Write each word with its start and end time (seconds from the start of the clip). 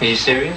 Are 0.00 0.08
you 0.08 0.16
serious? 0.16 0.56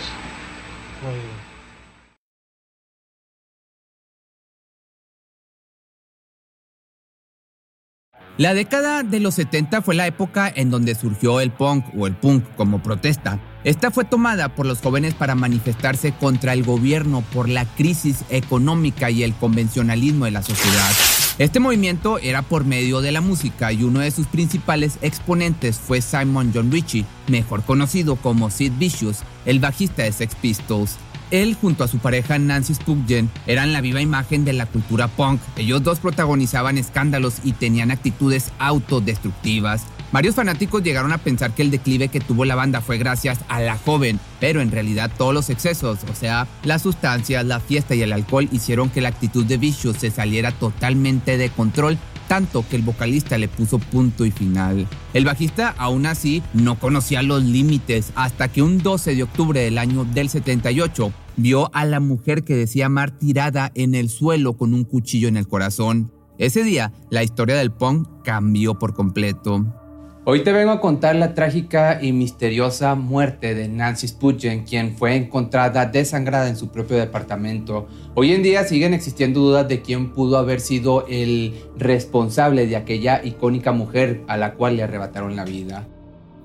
La 8.37 8.53
década 8.53 9.03
de 9.03 9.19
los 9.19 9.35
70 9.35 9.81
fue 9.81 9.95
la 9.95 10.07
época 10.07 10.51
en 10.55 10.71
donde 10.71 10.95
surgió 10.95 11.41
el 11.41 11.51
punk 11.51 11.85
o 11.97 12.07
el 12.07 12.15
punk 12.15 12.45
como 12.55 12.81
protesta. 12.81 13.39
Esta 13.65 13.91
fue 13.91 14.05
tomada 14.05 14.55
por 14.55 14.65
los 14.65 14.79
jóvenes 14.79 15.13
para 15.13 15.35
manifestarse 15.35 16.13
contra 16.13 16.53
el 16.53 16.63
gobierno 16.63 17.21
por 17.33 17.49
la 17.49 17.65
crisis 17.65 18.23
económica 18.29 19.11
y 19.11 19.23
el 19.23 19.33
convencionalismo 19.33 20.23
de 20.23 20.31
la 20.31 20.41
sociedad. 20.41 21.22
Este 21.39 21.59
movimiento 21.59 22.19
era 22.19 22.43
por 22.43 22.63
medio 22.63 23.01
de 23.01 23.11
la 23.11 23.19
música 23.19 23.73
y 23.73 23.83
uno 23.83 24.01
de 24.01 24.11
sus 24.11 24.27
principales 24.27 24.99
exponentes 25.01 25.79
fue 25.79 25.99
Simon 25.99 26.51
John 26.53 26.71
Ritchie, 26.71 27.05
mejor 27.27 27.63
conocido 27.63 28.17
como 28.17 28.51
Sid 28.51 28.73
Vicious, 28.77 29.23
el 29.45 29.59
bajista 29.59 30.03
de 30.03 30.11
Sex 30.11 30.35
Pistols. 30.35 30.97
Él 31.31 31.57
junto 31.59 31.83
a 31.83 31.87
su 31.87 31.97
pareja 31.97 32.37
Nancy 32.37 32.75
Spungen 32.75 33.31
eran 33.47 33.73
la 33.73 33.81
viva 33.81 33.99
imagen 33.99 34.45
de 34.45 34.53
la 34.53 34.67
cultura 34.67 35.07
punk. 35.07 35.41
Ellos 35.57 35.81
dos 35.81 35.99
protagonizaban 35.99 36.77
escándalos 36.77 37.37
y 37.43 37.53
tenían 37.53 37.89
actitudes 37.89 38.51
autodestructivas. 38.59 39.87
Varios 40.13 40.35
fanáticos 40.35 40.83
llegaron 40.83 41.11
a 41.11 41.17
pensar 41.17 41.55
que 41.55 41.63
el 41.63 41.71
declive 41.71 42.07
que 42.07 42.19
tuvo 42.19 42.45
la 42.45 42.53
banda 42.53 42.81
fue 42.81 42.99
gracias 42.99 43.39
a 43.47 43.59
la 43.59 43.79
joven, 43.79 44.19
pero 44.39 44.61
en 44.61 44.69
realidad 44.69 45.09
todos 45.17 45.33
los 45.33 45.49
excesos, 45.49 46.01
o 46.07 46.13
sea, 46.13 46.47
las 46.63 46.83
sustancias, 46.83 47.43
la 47.43 47.59
fiesta 47.59 47.95
y 47.95 48.03
el 48.03 48.13
alcohol 48.13 48.47
hicieron 48.51 48.91
que 48.91 49.01
la 49.01 49.09
actitud 49.09 49.43
de 49.43 49.57
Vicious 49.57 49.97
se 49.97 50.11
saliera 50.11 50.51
totalmente 50.51 51.35
de 51.37 51.49
control 51.49 51.97
tanto 52.27 52.63
que 52.69 52.75
el 52.75 52.83
vocalista 52.83 53.39
le 53.39 53.47
puso 53.47 53.79
punto 53.79 54.23
y 54.23 54.29
final. 54.29 54.87
El 55.15 55.25
bajista 55.25 55.73
aún 55.79 56.05
así 56.05 56.43
no 56.53 56.77
conocía 56.77 57.23
los 57.23 57.43
límites 57.43 58.11
hasta 58.13 58.49
que 58.49 58.61
un 58.61 58.77
12 58.77 59.15
de 59.15 59.23
octubre 59.23 59.59
del 59.61 59.79
año 59.79 60.05
del 60.05 60.29
78 60.29 61.11
vio 61.37 61.71
a 61.73 61.85
la 61.85 61.99
mujer 61.99 62.43
que 62.43 62.55
decía 62.55 62.85
amar 62.85 63.17
tirada 63.17 63.71
en 63.73 63.95
el 63.95 64.09
suelo 64.09 64.57
con 64.57 64.75
un 64.75 64.83
cuchillo 64.83 65.27
en 65.27 65.37
el 65.37 65.47
corazón. 65.47 66.11
Ese 66.37 66.63
día, 66.63 66.91
la 67.09 67.23
historia 67.23 67.55
del 67.55 67.71
punk 67.71 68.07
cambió 68.23 68.77
por 68.77 68.93
completo. 68.93 69.82
Hoy 70.25 70.41
te 70.41 70.53
vengo 70.53 70.71
a 70.71 70.79
contar 70.79 71.17
la 71.17 71.33
trágica 71.33 71.99
y 72.01 72.13
misteriosa 72.13 72.95
muerte 72.95 73.55
de 73.55 73.67
Nancy 73.67 74.07
Spungen, 74.07 74.63
quien 74.63 74.95
fue 74.95 75.17
encontrada 75.17 75.85
desangrada 75.85 76.47
en 76.47 76.55
su 76.55 76.69
propio 76.69 76.95
departamento. 76.95 77.89
Hoy 78.15 78.31
en 78.31 78.41
día 78.41 78.63
siguen 78.63 78.93
existiendo 78.93 79.41
dudas 79.41 79.67
de 79.67 79.81
quién 79.81 80.13
pudo 80.13 80.37
haber 80.37 80.61
sido 80.61 81.05
el 81.07 81.53
responsable 81.77 82.67
de 82.67 82.77
aquella 82.77 83.21
icónica 83.21 83.73
mujer 83.73 84.23
a 84.29 84.37
la 84.37 84.53
cual 84.53 84.77
le 84.77 84.83
arrebataron 84.83 85.35
la 85.35 85.43
vida. 85.43 85.89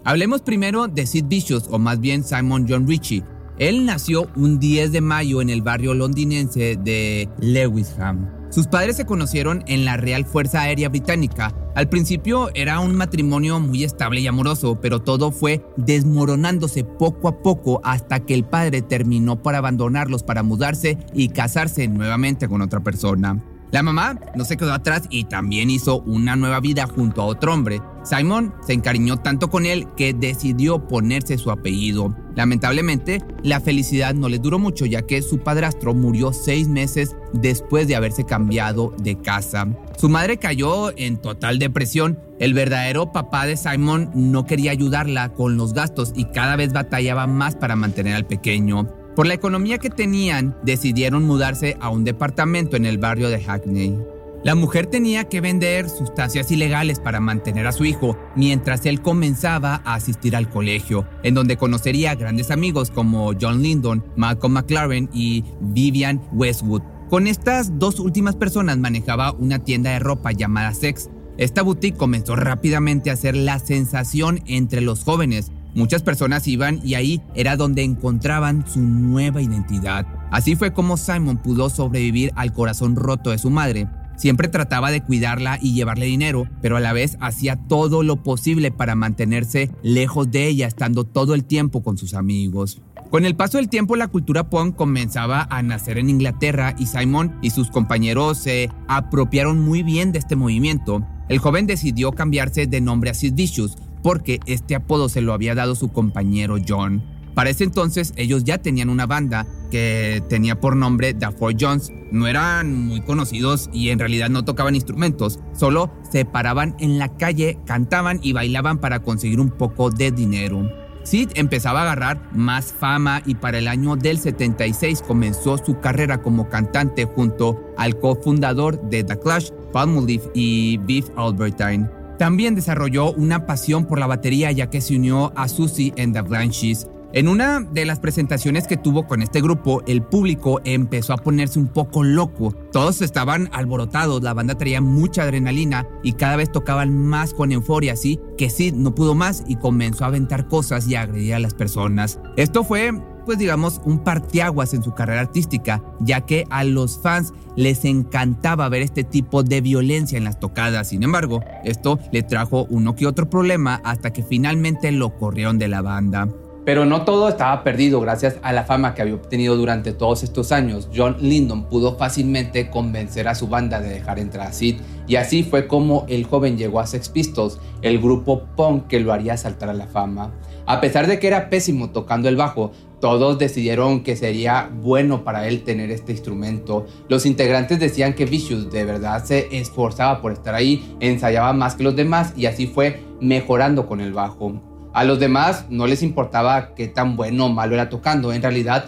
Hablemos 0.02 0.42
primero 0.42 0.88
de 0.88 1.06
Sid 1.06 1.26
Vicious, 1.28 1.68
o 1.70 1.78
más 1.78 2.00
bien 2.00 2.24
Simon 2.24 2.66
John 2.68 2.88
Ritchie. 2.88 3.22
Él 3.60 3.86
nació 3.86 4.26
un 4.34 4.58
10 4.58 4.90
de 4.90 5.00
mayo 5.02 5.40
en 5.40 5.50
el 5.50 5.62
barrio 5.62 5.94
londinense 5.94 6.76
de 6.82 7.28
Lewisham. 7.38 8.37
Sus 8.50 8.66
padres 8.66 8.96
se 8.96 9.04
conocieron 9.04 9.62
en 9.66 9.84
la 9.84 9.98
Real 9.98 10.24
Fuerza 10.24 10.62
Aérea 10.62 10.88
Británica. 10.88 11.54
Al 11.74 11.88
principio 11.88 12.50
era 12.54 12.80
un 12.80 12.94
matrimonio 12.96 13.60
muy 13.60 13.84
estable 13.84 14.20
y 14.20 14.26
amoroso, 14.26 14.80
pero 14.80 15.00
todo 15.00 15.30
fue 15.32 15.64
desmoronándose 15.76 16.82
poco 16.82 17.28
a 17.28 17.42
poco 17.42 17.80
hasta 17.84 18.20
que 18.20 18.34
el 18.34 18.44
padre 18.44 18.80
terminó 18.80 19.42
por 19.42 19.54
abandonarlos 19.54 20.22
para 20.22 20.42
mudarse 20.42 20.96
y 21.12 21.28
casarse 21.28 21.88
nuevamente 21.88 22.48
con 22.48 22.62
otra 22.62 22.80
persona. 22.80 23.38
La 23.70 23.82
mamá 23.82 24.18
no 24.34 24.46
se 24.46 24.56
quedó 24.56 24.72
atrás 24.72 25.02
y 25.10 25.24
también 25.24 25.68
hizo 25.68 26.00
una 26.00 26.36
nueva 26.36 26.58
vida 26.58 26.86
junto 26.86 27.20
a 27.20 27.26
otro 27.26 27.52
hombre. 27.52 27.82
Simon 28.02 28.54
se 28.66 28.72
encariñó 28.72 29.18
tanto 29.18 29.50
con 29.50 29.66
él 29.66 29.86
que 29.94 30.14
decidió 30.14 30.88
ponerse 30.88 31.36
su 31.36 31.50
apellido. 31.50 32.16
Lamentablemente, 32.38 33.20
la 33.42 33.60
felicidad 33.60 34.14
no 34.14 34.28
le 34.28 34.38
duró 34.38 34.60
mucho 34.60 34.86
ya 34.86 35.02
que 35.02 35.22
su 35.22 35.38
padrastro 35.38 35.92
murió 35.92 36.32
seis 36.32 36.68
meses 36.68 37.16
después 37.32 37.88
de 37.88 37.96
haberse 37.96 38.24
cambiado 38.26 38.94
de 38.96 39.16
casa. 39.16 39.66
Su 39.96 40.08
madre 40.08 40.36
cayó 40.36 40.96
en 40.96 41.16
total 41.16 41.58
depresión. 41.58 42.20
El 42.38 42.54
verdadero 42.54 43.10
papá 43.10 43.44
de 43.46 43.56
Simon 43.56 44.12
no 44.14 44.46
quería 44.46 44.70
ayudarla 44.70 45.30
con 45.30 45.56
los 45.56 45.72
gastos 45.72 46.12
y 46.14 46.26
cada 46.26 46.54
vez 46.54 46.72
batallaba 46.72 47.26
más 47.26 47.56
para 47.56 47.74
mantener 47.74 48.14
al 48.14 48.28
pequeño. 48.28 48.86
Por 49.16 49.26
la 49.26 49.34
economía 49.34 49.78
que 49.78 49.90
tenían, 49.90 50.56
decidieron 50.62 51.24
mudarse 51.24 51.76
a 51.80 51.90
un 51.90 52.04
departamento 52.04 52.76
en 52.76 52.86
el 52.86 52.98
barrio 52.98 53.30
de 53.30 53.42
Hackney. 53.42 53.98
La 54.44 54.54
mujer 54.54 54.86
tenía 54.86 55.24
que 55.24 55.40
vender 55.40 55.88
sustancias 55.88 56.52
ilegales 56.52 57.00
para 57.00 57.18
mantener 57.18 57.66
a 57.66 57.72
su 57.72 57.84
hijo, 57.84 58.16
mientras 58.36 58.86
él 58.86 59.02
comenzaba 59.02 59.82
a 59.84 59.94
asistir 59.94 60.36
al 60.36 60.48
colegio, 60.48 61.06
en 61.24 61.34
donde 61.34 61.56
conocería 61.56 62.12
a 62.12 62.14
grandes 62.14 62.52
amigos 62.52 62.90
como 62.90 63.32
John 63.38 63.62
Lyndon, 63.62 64.04
Malcolm 64.16 64.52
McLaren 64.54 65.10
y 65.12 65.44
Vivian 65.60 66.22
Westwood. 66.32 66.82
Con 67.10 67.26
estas 67.26 67.78
dos 67.78 67.98
últimas 67.98 68.36
personas 68.36 68.78
manejaba 68.78 69.32
una 69.32 69.58
tienda 69.58 69.90
de 69.90 69.98
ropa 69.98 70.30
llamada 70.30 70.72
Sex. 70.72 71.10
Esta 71.36 71.62
boutique 71.62 71.98
comenzó 71.98 72.36
rápidamente 72.36 73.10
a 73.10 73.16
ser 73.16 73.36
la 73.36 73.58
sensación 73.58 74.40
entre 74.46 74.82
los 74.82 75.02
jóvenes, 75.02 75.50
Muchas 75.74 76.02
personas 76.02 76.48
iban 76.48 76.80
y 76.82 76.94
ahí 76.94 77.22
era 77.34 77.56
donde 77.56 77.82
encontraban 77.82 78.64
su 78.66 78.80
nueva 78.80 79.42
identidad. 79.42 80.06
Así 80.32 80.56
fue 80.56 80.72
como 80.72 80.96
Simon 80.96 81.36
pudo 81.38 81.70
sobrevivir 81.70 82.32
al 82.34 82.52
corazón 82.52 82.96
roto 82.96 83.30
de 83.30 83.38
su 83.38 83.50
madre. 83.50 83.86
Siempre 84.18 84.48
trataba 84.48 84.90
de 84.90 85.00
cuidarla 85.00 85.60
y 85.62 85.74
llevarle 85.74 86.06
dinero, 86.06 86.48
pero 86.60 86.76
a 86.76 86.80
la 86.80 86.92
vez 86.92 87.16
hacía 87.20 87.54
todo 87.54 88.02
lo 88.02 88.24
posible 88.24 88.72
para 88.72 88.96
mantenerse 88.96 89.70
lejos 89.82 90.30
de 90.32 90.48
ella, 90.48 90.66
estando 90.66 91.04
todo 91.04 91.34
el 91.34 91.44
tiempo 91.44 91.84
con 91.84 91.96
sus 91.96 92.14
amigos. 92.14 92.82
Con 93.10 93.24
el 93.24 93.36
paso 93.36 93.58
del 93.58 93.68
tiempo 93.68 93.94
la 93.94 94.08
cultura 94.08 94.50
punk 94.50 94.74
comenzaba 94.74 95.46
a 95.50 95.62
nacer 95.62 95.98
en 95.98 96.10
Inglaterra 96.10 96.74
y 96.78 96.86
Simon 96.86 97.38
y 97.42 97.50
sus 97.50 97.70
compañeros 97.70 98.38
se 98.38 98.70
apropiaron 98.88 99.60
muy 99.60 99.84
bien 99.84 100.10
de 100.10 100.18
este 100.18 100.34
movimiento. 100.34 101.06
El 101.28 101.38
joven 101.38 101.68
decidió 101.68 102.10
cambiarse 102.10 102.66
de 102.66 102.80
nombre 102.80 103.10
a 103.10 103.14
Sid 103.14 103.34
Vicious, 103.34 103.78
porque 104.02 104.40
este 104.46 104.74
apodo 104.74 105.08
se 105.08 105.20
lo 105.20 105.32
había 105.32 105.54
dado 105.54 105.76
su 105.76 105.92
compañero 105.92 106.56
John. 106.66 107.04
Para 107.34 107.50
ese 107.50 107.62
entonces 107.62 108.12
ellos 108.16 108.42
ya 108.42 108.58
tenían 108.58 108.90
una 108.90 109.06
banda 109.06 109.46
que 109.70 110.22
tenía 110.28 110.60
por 110.60 110.76
nombre 110.76 111.14
The 111.14 111.32
Four 111.32 111.54
Jones. 111.58 111.92
No 112.10 112.26
eran 112.26 112.74
muy 112.86 113.00
conocidos 113.00 113.68
y 113.72 113.90
en 113.90 113.98
realidad 113.98 114.30
no 114.30 114.44
tocaban 114.44 114.74
instrumentos, 114.74 115.40
solo 115.52 115.92
se 116.10 116.24
paraban 116.24 116.74
en 116.78 116.98
la 116.98 117.16
calle, 117.16 117.58
cantaban 117.66 118.20
y 118.22 118.32
bailaban 118.32 118.78
para 118.78 119.00
conseguir 119.00 119.40
un 119.40 119.50
poco 119.50 119.90
de 119.90 120.10
dinero. 120.10 120.70
Sid 121.08 121.30
empezaba 121.36 121.80
a 121.80 121.82
agarrar 121.84 122.28
más 122.32 122.72
fama 122.72 123.22
y 123.24 123.34
para 123.34 123.58
el 123.58 123.68
año 123.68 123.96
del 123.96 124.18
76 124.18 125.02
comenzó 125.02 125.56
su 125.56 125.80
carrera 125.80 126.20
como 126.20 126.50
cantante 126.50 127.06
junto 127.06 127.58
al 127.78 127.98
cofundador 127.98 128.78
de 128.90 129.04
The 129.04 129.18
Clash, 129.18 129.50
Palmolive 129.72 130.30
y 130.34 130.76
Beef 130.78 131.08
Albertine. 131.16 131.88
También 132.18 132.54
desarrolló 132.54 133.12
una 133.12 133.46
pasión 133.46 133.86
por 133.86 134.00
la 134.00 134.06
batería 134.06 134.50
ya 134.50 134.68
que 134.68 134.80
se 134.80 134.96
unió 134.96 135.32
a 135.36 135.48
Susie 135.48 135.94
and 135.96 136.12
the 136.12 136.20
Blanches. 136.20 136.86
En 137.14 137.26
una 137.26 137.60
de 137.60 137.86
las 137.86 138.00
presentaciones 138.00 138.66
que 138.66 138.76
tuvo 138.76 139.06
con 139.06 139.22
este 139.22 139.40
grupo, 139.40 139.82
el 139.86 140.02
público 140.02 140.60
empezó 140.64 141.14
a 141.14 141.16
ponerse 141.16 141.58
un 141.58 141.68
poco 141.68 142.04
loco. 142.04 142.52
Todos 142.70 143.00
estaban 143.00 143.48
alborotados, 143.52 144.22
la 144.22 144.34
banda 144.34 144.58
traía 144.58 144.82
mucha 144.82 145.22
adrenalina 145.22 145.88
y 146.02 146.12
cada 146.12 146.36
vez 146.36 146.52
tocaban 146.52 146.94
más 146.94 147.32
con 147.32 147.50
euforia, 147.50 147.94
así 147.94 148.20
que 148.36 148.50
Sid 148.50 148.74
no 148.74 148.94
pudo 148.94 149.14
más 149.14 149.42
y 149.46 149.56
comenzó 149.56 150.04
a 150.04 150.08
aventar 150.08 150.48
cosas 150.48 150.86
y 150.86 150.96
a 150.96 151.02
agredir 151.02 151.32
a 151.32 151.38
las 151.38 151.54
personas. 151.54 152.20
Esto 152.36 152.62
fue 152.62 152.92
pues 153.24 153.36
digamos, 153.36 153.82
un 153.84 153.98
parteaguas 153.98 154.72
en 154.72 154.82
su 154.82 154.94
carrera 154.94 155.20
artística, 155.20 155.82
ya 156.00 156.22
que 156.22 156.46
a 156.48 156.64
los 156.64 156.98
fans 156.98 157.34
les 157.56 157.84
encantaba 157.84 158.70
ver 158.70 158.80
este 158.80 159.04
tipo 159.04 159.42
de 159.42 159.60
violencia 159.60 160.16
en 160.16 160.24
las 160.24 160.40
tocadas. 160.40 160.88
Sin 160.88 161.02
embargo, 161.02 161.44
esto 161.62 161.98
le 162.10 162.22
trajo 162.22 162.66
uno 162.70 162.96
que 162.96 163.06
otro 163.06 163.28
problema 163.28 163.82
hasta 163.84 164.14
que 164.14 164.22
finalmente 164.22 164.92
lo 164.92 165.18
corrieron 165.18 165.58
de 165.58 165.68
la 165.68 165.82
banda. 165.82 166.30
Pero 166.68 166.84
no 166.84 167.00
todo 167.00 167.30
estaba 167.30 167.64
perdido 167.64 167.98
gracias 167.98 168.36
a 168.42 168.52
la 168.52 168.64
fama 168.64 168.92
que 168.92 169.00
había 169.00 169.14
obtenido 169.14 169.56
durante 169.56 169.94
todos 169.94 170.22
estos 170.22 170.52
años. 170.52 170.90
John 170.94 171.16
Lyndon 171.18 171.64
pudo 171.64 171.96
fácilmente 171.96 172.68
convencer 172.68 173.26
a 173.26 173.34
su 173.34 173.48
banda 173.48 173.80
de 173.80 173.88
dejar 173.88 174.18
entrar 174.18 174.48
a 174.48 174.52
Sid 174.52 174.76
y 175.06 175.16
así 175.16 175.44
fue 175.44 175.66
como 175.66 176.04
el 176.10 176.26
joven 176.26 176.58
llegó 176.58 176.80
a 176.80 176.86
Sex 176.86 177.08
Pistols, 177.08 177.58
el 177.80 177.98
grupo 177.98 178.42
punk 178.54 178.86
que 178.86 179.00
lo 179.00 179.14
haría 179.14 179.38
saltar 179.38 179.70
a 179.70 179.72
la 179.72 179.86
fama. 179.86 180.34
A 180.66 180.82
pesar 180.82 181.06
de 181.06 181.18
que 181.18 181.28
era 181.28 181.48
pésimo 181.48 181.88
tocando 181.88 182.28
el 182.28 182.36
bajo, 182.36 182.72
todos 183.00 183.38
decidieron 183.38 184.02
que 184.02 184.14
sería 184.14 184.70
bueno 184.70 185.24
para 185.24 185.48
él 185.48 185.62
tener 185.62 185.90
este 185.90 186.12
instrumento. 186.12 186.84
Los 187.08 187.24
integrantes 187.24 187.80
decían 187.80 188.12
que 188.12 188.26
Vicious 188.26 188.70
de 188.70 188.84
verdad 188.84 189.24
se 189.24 189.48
esforzaba 189.58 190.20
por 190.20 190.32
estar 190.32 190.54
ahí, 190.54 190.94
ensayaba 191.00 191.54
más 191.54 191.76
que 191.76 191.84
los 191.84 191.96
demás 191.96 192.34
y 192.36 192.44
así 192.44 192.66
fue 192.66 193.00
mejorando 193.22 193.86
con 193.86 194.02
el 194.02 194.12
bajo. 194.12 194.67
A 194.98 195.04
los 195.04 195.20
demás 195.20 195.66
no 195.70 195.86
les 195.86 196.02
importaba 196.02 196.74
qué 196.74 196.88
tan 196.88 197.14
bueno 197.14 197.46
o 197.46 197.48
malo 197.48 197.74
era 197.74 197.88
tocando. 197.88 198.32
En 198.32 198.42
realidad, 198.42 198.86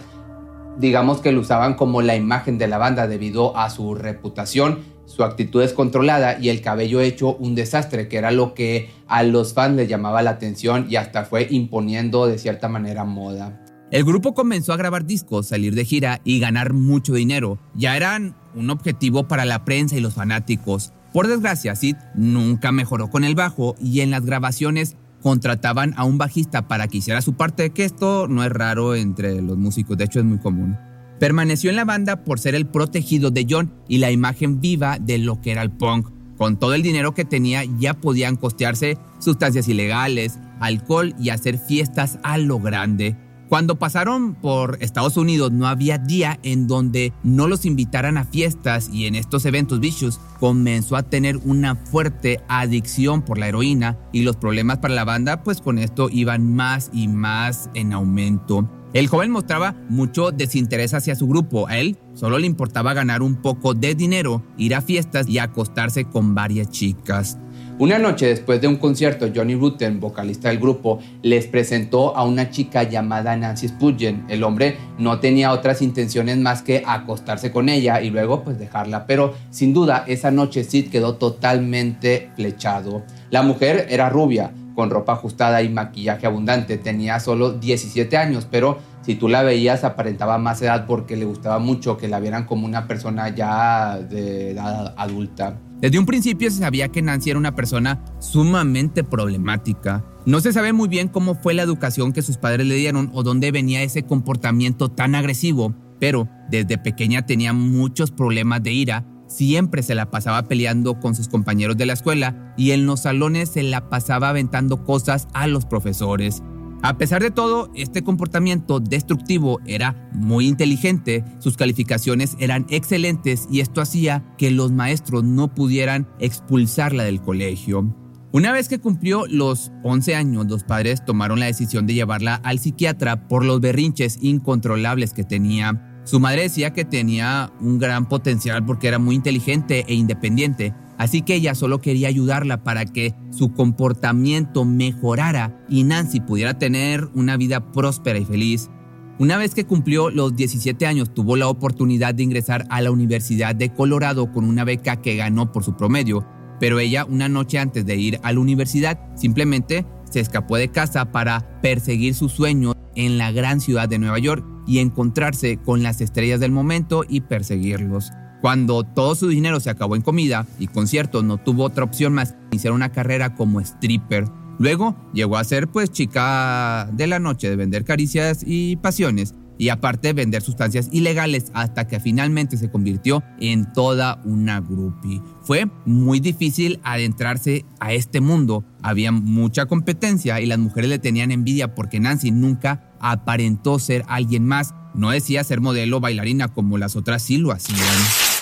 digamos 0.77 1.21
que 1.21 1.31
lo 1.31 1.39
usaban 1.39 1.75
como 1.75 2.01
la 2.01 2.17
imagen 2.17 2.57
de 2.57 2.67
la 2.67 2.77
banda 2.77 3.07
debido 3.07 3.55
a 3.55 3.69
su 3.69 3.95
reputación, 3.95 4.79
su 5.05 5.23
actitud 5.23 5.61
descontrolada 5.61 6.37
y 6.37 6.49
el 6.49 6.59
cabello 6.59 6.99
hecho 6.99 7.37
un 7.37 7.55
desastre, 7.55 8.09
que 8.09 8.17
era 8.17 8.31
lo 8.31 8.53
que 8.53 8.89
a 9.07 9.23
los 9.23 9.53
fans 9.53 9.77
les 9.77 9.87
llamaba 9.87 10.21
la 10.21 10.31
atención 10.31 10.85
y 10.89 10.97
hasta 10.97 11.23
fue 11.23 11.47
imponiendo 11.49 12.27
de 12.27 12.37
cierta 12.39 12.67
manera 12.67 13.05
moda. 13.05 13.63
El 13.89 14.03
grupo 14.03 14.33
comenzó 14.33 14.73
a 14.73 14.77
grabar 14.77 15.05
discos, 15.05 15.47
salir 15.47 15.75
de 15.75 15.85
gira 15.85 16.19
y 16.25 16.41
ganar 16.41 16.73
mucho 16.73 17.13
dinero. 17.13 17.57
Ya 17.73 17.95
eran 17.95 18.35
un 18.53 18.69
objetivo 18.69 19.29
para 19.29 19.45
la 19.45 19.63
prensa 19.63 19.95
y 19.95 20.01
los 20.01 20.15
fanáticos. 20.15 20.91
Por 21.13 21.27
desgracia, 21.27 21.73
Sid 21.77 21.95
nunca 22.15 22.73
mejoró 22.73 23.09
con 23.09 23.23
el 23.23 23.35
bajo 23.35 23.75
y 23.79 24.01
en 24.01 24.11
las 24.11 24.25
grabaciones 24.25 24.97
contrataban 25.21 25.93
a 25.97 26.03
un 26.03 26.17
bajista 26.17 26.67
para 26.67 26.87
que 26.87 26.97
hiciera 26.97 27.21
su 27.21 27.33
parte, 27.33 27.69
que 27.69 27.85
esto 27.85 28.27
no 28.27 28.43
es 28.43 28.51
raro 28.51 28.95
entre 28.95 29.41
los 29.41 29.57
músicos, 29.57 29.97
de 29.97 30.05
hecho 30.05 30.19
es 30.19 30.25
muy 30.25 30.39
común. 30.39 30.77
Permaneció 31.19 31.69
en 31.69 31.75
la 31.75 31.85
banda 31.85 32.23
por 32.23 32.39
ser 32.39 32.55
el 32.55 32.65
protegido 32.65 33.29
de 33.29 33.45
John 33.47 33.71
y 33.87 33.99
la 33.99 34.11
imagen 34.11 34.59
viva 34.59 34.97
de 34.99 35.19
lo 35.19 35.39
que 35.39 35.51
era 35.51 35.61
el 35.61 35.71
punk. 35.71 36.09
Con 36.35 36.57
todo 36.57 36.73
el 36.73 36.81
dinero 36.81 37.13
que 37.13 37.25
tenía 37.25 37.63
ya 37.77 37.93
podían 37.93 38.35
costearse 38.35 38.97
sustancias 39.19 39.67
ilegales, 39.67 40.39
alcohol 40.59 41.13
y 41.19 41.29
hacer 41.29 41.59
fiestas 41.59 42.17
a 42.23 42.39
lo 42.39 42.59
grande. 42.59 43.15
Cuando 43.51 43.75
pasaron 43.75 44.35
por 44.35 44.77
Estados 44.79 45.17
Unidos 45.17 45.51
no 45.51 45.67
había 45.67 45.97
día 45.97 46.39
en 46.41 46.67
donde 46.67 47.11
no 47.21 47.49
los 47.49 47.65
invitaran 47.65 48.17
a 48.17 48.23
fiestas 48.23 48.89
y 48.93 49.07
en 49.07 49.15
estos 49.15 49.45
eventos 49.45 49.81
Vicious 49.81 50.21
comenzó 50.39 50.95
a 50.95 51.03
tener 51.03 51.35
una 51.35 51.75
fuerte 51.75 52.39
adicción 52.47 53.23
por 53.23 53.37
la 53.37 53.49
heroína 53.49 53.97
y 54.13 54.21
los 54.21 54.37
problemas 54.37 54.77
para 54.77 54.93
la 54.93 55.03
banda 55.03 55.43
pues 55.43 55.59
con 55.59 55.79
esto 55.79 56.07
iban 56.09 56.55
más 56.55 56.91
y 56.93 57.09
más 57.09 57.69
en 57.73 57.91
aumento. 57.91 58.69
El 58.93 59.07
joven 59.07 59.31
mostraba 59.31 59.75
mucho 59.89 60.31
desinterés 60.31 60.93
hacia 60.93 61.17
su 61.17 61.27
grupo. 61.27 61.67
A 61.67 61.77
él 61.77 61.97
solo 62.13 62.39
le 62.39 62.47
importaba 62.47 62.93
ganar 62.93 63.21
un 63.21 63.35
poco 63.35 63.73
de 63.73 63.95
dinero, 63.95 64.43
ir 64.57 64.75
a 64.75 64.81
fiestas 64.81 65.27
y 65.27 65.39
acostarse 65.39 66.05
con 66.05 66.35
varias 66.35 66.69
chicas. 66.69 67.37
Una 67.81 67.97
noche 67.97 68.27
después 68.27 68.61
de 68.61 68.67
un 68.67 68.75
concierto, 68.75 69.29
Johnny 69.35 69.55
Rutten, 69.55 69.99
vocalista 69.99 70.49
del 70.49 70.59
grupo, 70.59 70.99
les 71.23 71.47
presentó 71.47 72.15
a 72.15 72.23
una 72.25 72.51
chica 72.51 72.83
llamada 72.83 73.35
Nancy 73.35 73.69
Spudgen. 73.69 74.23
El 74.29 74.43
hombre 74.43 74.77
no 74.99 75.19
tenía 75.19 75.51
otras 75.51 75.81
intenciones 75.81 76.37
más 76.37 76.61
que 76.61 76.83
acostarse 76.85 77.51
con 77.51 77.69
ella 77.69 77.99
y 77.99 78.11
luego 78.11 78.43
pues 78.43 78.59
dejarla, 78.59 79.07
pero 79.07 79.33
sin 79.49 79.73
duda 79.73 80.03
esa 80.05 80.29
noche 80.29 80.63
Sid 80.63 80.91
quedó 80.91 81.15
totalmente 81.15 82.29
flechado. 82.35 83.01
La 83.31 83.41
mujer 83.41 83.87
era 83.89 84.09
rubia, 84.09 84.51
con 84.75 84.91
ropa 84.91 85.13
ajustada 85.13 85.63
y 85.63 85.69
maquillaje 85.69 86.27
abundante, 86.27 86.77
tenía 86.77 87.19
solo 87.19 87.53
17 87.53 88.15
años, 88.15 88.47
pero 88.49 88.77
si 89.01 89.15
tú 89.15 89.27
la 89.27 89.43
veías 89.43 89.83
aparentaba 89.83 90.37
más 90.37 90.61
edad 90.61 90.85
porque 90.85 91.15
le 91.15 91.25
gustaba 91.25 91.59
mucho 91.59 91.97
que 91.97 92.07
la 92.07 92.19
vieran 92.19 92.45
como 92.45 92.65
una 92.65 92.87
persona 92.87 93.29
ya 93.29 93.99
de 93.99 94.51
edad 94.51 94.93
adulta. 94.97 95.59
Desde 95.81 95.97
un 95.97 96.05
principio 96.05 96.51
se 96.51 96.59
sabía 96.59 96.89
que 96.89 97.01
Nancy 97.01 97.31
era 97.31 97.39
una 97.39 97.55
persona 97.55 98.05
sumamente 98.19 99.03
problemática. 99.03 100.05
No 100.27 100.39
se 100.39 100.53
sabe 100.53 100.73
muy 100.73 100.87
bien 100.87 101.07
cómo 101.07 101.33
fue 101.33 101.55
la 101.55 101.63
educación 101.63 102.13
que 102.13 102.21
sus 102.21 102.37
padres 102.37 102.67
le 102.67 102.75
dieron 102.75 103.09
o 103.13 103.23
dónde 103.23 103.51
venía 103.51 103.81
ese 103.81 104.03
comportamiento 104.03 104.89
tan 104.89 105.15
agresivo, 105.15 105.73
pero 105.99 106.29
desde 106.51 106.77
pequeña 106.77 107.25
tenía 107.25 107.53
muchos 107.53 108.11
problemas 108.11 108.61
de 108.61 108.71
ira. 108.71 109.05
Siempre 109.25 109.81
se 109.81 109.95
la 109.95 110.11
pasaba 110.11 110.43
peleando 110.43 110.99
con 110.99 111.15
sus 111.15 111.29
compañeros 111.29 111.77
de 111.77 111.87
la 111.87 111.93
escuela 111.93 112.53
y 112.57 112.71
en 112.71 112.85
los 112.85 113.01
salones 113.01 113.49
se 113.49 113.63
la 113.63 113.89
pasaba 113.89 114.29
aventando 114.29 114.83
cosas 114.83 115.27
a 115.33 115.47
los 115.47 115.65
profesores. 115.65 116.43
A 116.83 116.97
pesar 116.97 117.21
de 117.21 117.29
todo, 117.29 117.69
este 117.75 118.01
comportamiento 118.01 118.79
destructivo 118.79 119.59
era 119.67 120.09
muy 120.13 120.47
inteligente, 120.47 121.23
sus 121.37 121.55
calificaciones 121.55 122.35
eran 122.39 122.65
excelentes 122.69 123.47
y 123.51 123.59
esto 123.59 123.81
hacía 123.81 124.23
que 124.39 124.49
los 124.49 124.71
maestros 124.71 125.23
no 125.23 125.53
pudieran 125.53 126.07
expulsarla 126.19 127.03
del 127.03 127.21
colegio. 127.21 127.95
Una 128.31 128.51
vez 128.51 128.67
que 128.67 128.79
cumplió 128.79 129.25
los 129.27 129.71
11 129.83 130.15
años, 130.15 130.47
los 130.47 130.63
padres 130.63 131.05
tomaron 131.05 131.39
la 131.39 131.45
decisión 131.45 131.85
de 131.85 131.93
llevarla 131.93 132.35
al 132.35 132.57
psiquiatra 132.57 133.27
por 133.27 133.45
los 133.45 133.61
berrinches 133.61 134.17
incontrolables 134.19 135.13
que 135.13 135.23
tenía. 135.23 136.01
Su 136.03 136.19
madre 136.19 136.43
decía 136.43 136.73
que 136.73 136.83
tenía 136.83 137.51
un 137.59 137.77
gran 137.77 138.09
potencial 138.09 138.65
porque 138.65 138.87
era 138.87 138.97
muy 138.97 139.13
inteligente 139.13 139.85
e 139.87 139.93
independiente, 139.93 140.73
Así 141.01 141.23
que 141.23 141.33
ella 141.33 141.55
solo 141.55 141.81
quería 141.81 142.09
ayudarla 142.09 142.63
para 142.63 142.85
que 142.85 143.15
su 143.31 143.53
comportamiento 143.53 144.65
mejorara 144.65 145.65
y 145.67 145.83
Nancy 145.83 146.19
pudiera 146.19 146.59
tener 146.59 147.09
una 147.15 147.37
vida 147.37 147.71
próspera 147.71 148.19
y 148.19 148.25
feliz. 148.25 148.69
Una 149.17 149.35
vez 149.37 149.55
que 149.55 149.65
cumplió 149.65 150.11
los 150.11 150.35
17 150.35 150.85
años, 150.85 151.11
tuvo 151.11 151.37
la 151.37 151.47
oportunidad 151.47 152.13
de 152.13 152.21
ingresar 152.21 152.67
a 152.69 152.81
la 152.81 152.91
Universidad 152.91 153.55
de 153.55 153.73
Colorado 153.73 154.31
con 154.31 154.45
una 154.45 154.63
beca 154.63 155.01
que 155.01 155.15
ganó 155.15 155.51
por 155.51 155.63
su 155.63 155.75
promedio, 155.75 156.23
pero 156.59 156.77
ella 156.77 157.05
una 157.05 157.27
noche 157.27 157.57
antes 157.57 157.83
de 157.83 157.95
ir 157.95 158.19
a 158.21 158.31
la 158.31 158.39
universidad 158.39 158.99
simplemente 159.15 159.87
se 160.07 160.19
escapó 160.19 160.57
de 160.57 160.69
casa 160.69 161.11
para 161.11 161.59
perseguir 161.63 162.13
su 162.13 162.29
sueño 162.29 162.73
en 162.93 163.17
la 163.17 163.31
gran 163.31 163.59
ciudad 163.59 163.89
de 163.89 163.97
Nueva 163.97 164.19
York 164.19 164.45
y 164.67 164.77
encontrarse 164.77 165.57
con 165.57 165.81
las 165.81 165.99
estrellas 165.99 166.39
del 166.39 166.51
momento 166.51 167.03
y 167.09 167.21
perseguirlos. 167.21 168.11
Cuando 168.41 168.83
todo 168.83 169.13
su 169.15 169.27
dinero 169.27 169.59
se 169.59 169.69
acabó 169.69 169.95
en 169.95 170.01
comida 170.01 170.47
y 170.59 170.67
conciertos, 170.67 171.23
no 171.23 171.37
tuvo 171.37 171.63
otra 171.63 171.83
opción 171.83 172.13
más 172.13 172.33
que 172.33 172.37
iniciar 172.53 172.73
una 172.73 172.91
carrera 172.91 173.35
como 173.35 173.61
stripper. 173.61 174.25
Luego 174.57 174.95
llegó 175.13 175.37
a 175.37 175.43
ser 175.43 175.67
pues 175.67 175.91
chica 175.91 176.89
de 176.91 177.07
la 177.07 177.19
noche 177.19 177.49
de 177.49 177.55
vender 177.55 177.83
caricias 177.83 178.43
y 178.45 178.75
pasiones 178.77 179.35
y 179.57 179.69
aparte 179.69 180.13
vender 180.13 180.41
sustancias 180.41 180.89
ilegales 180.91 181.51
hasta 181.53 181.87
que 181.87 181.99
finalmente 181.99 182.57
se 182.57 182.71
convirtió 182.71 183.23
en 183.39 183.71
toda 183.73 184.19
una 184.25 184.59
groupie. 184.59 185.21
Fue 185.43 185.69
muy 185.85 186.19
difícil 186.19 186.79
adentrarse 186.83 187.65
a 187.79 187.93
este 187.93 188.21
mundo, 188.21 188.65
había 188.81 189.11
mucha 189.11 189.67
competencia 189.67 190.41
y 190.41 190.47
las 190.47 190.57
mujeres 190.57 190.89
le 190.89 190.97
tenían 190.97 191.31
envidia 191.31 191.75
porque 191.75 191.99
Nancy 191.99 192.31
nunca 192.31 192.91
aparentó 192.99 193.77
ser 193.77 194.03
alguien 194.07 194.47
más, 194.47 194.73
no 194.95 195.11
decía 195.11 195.43
ser 195.43 195.61
modelo 195.61 195.99
bailarina 195.99 196.47
como 196.47 196.79
las 196.79 196.95
otras 196.95 197.21
sí 197.21 197.37
lo 197.37 197.51
hacían. 197.51 197.77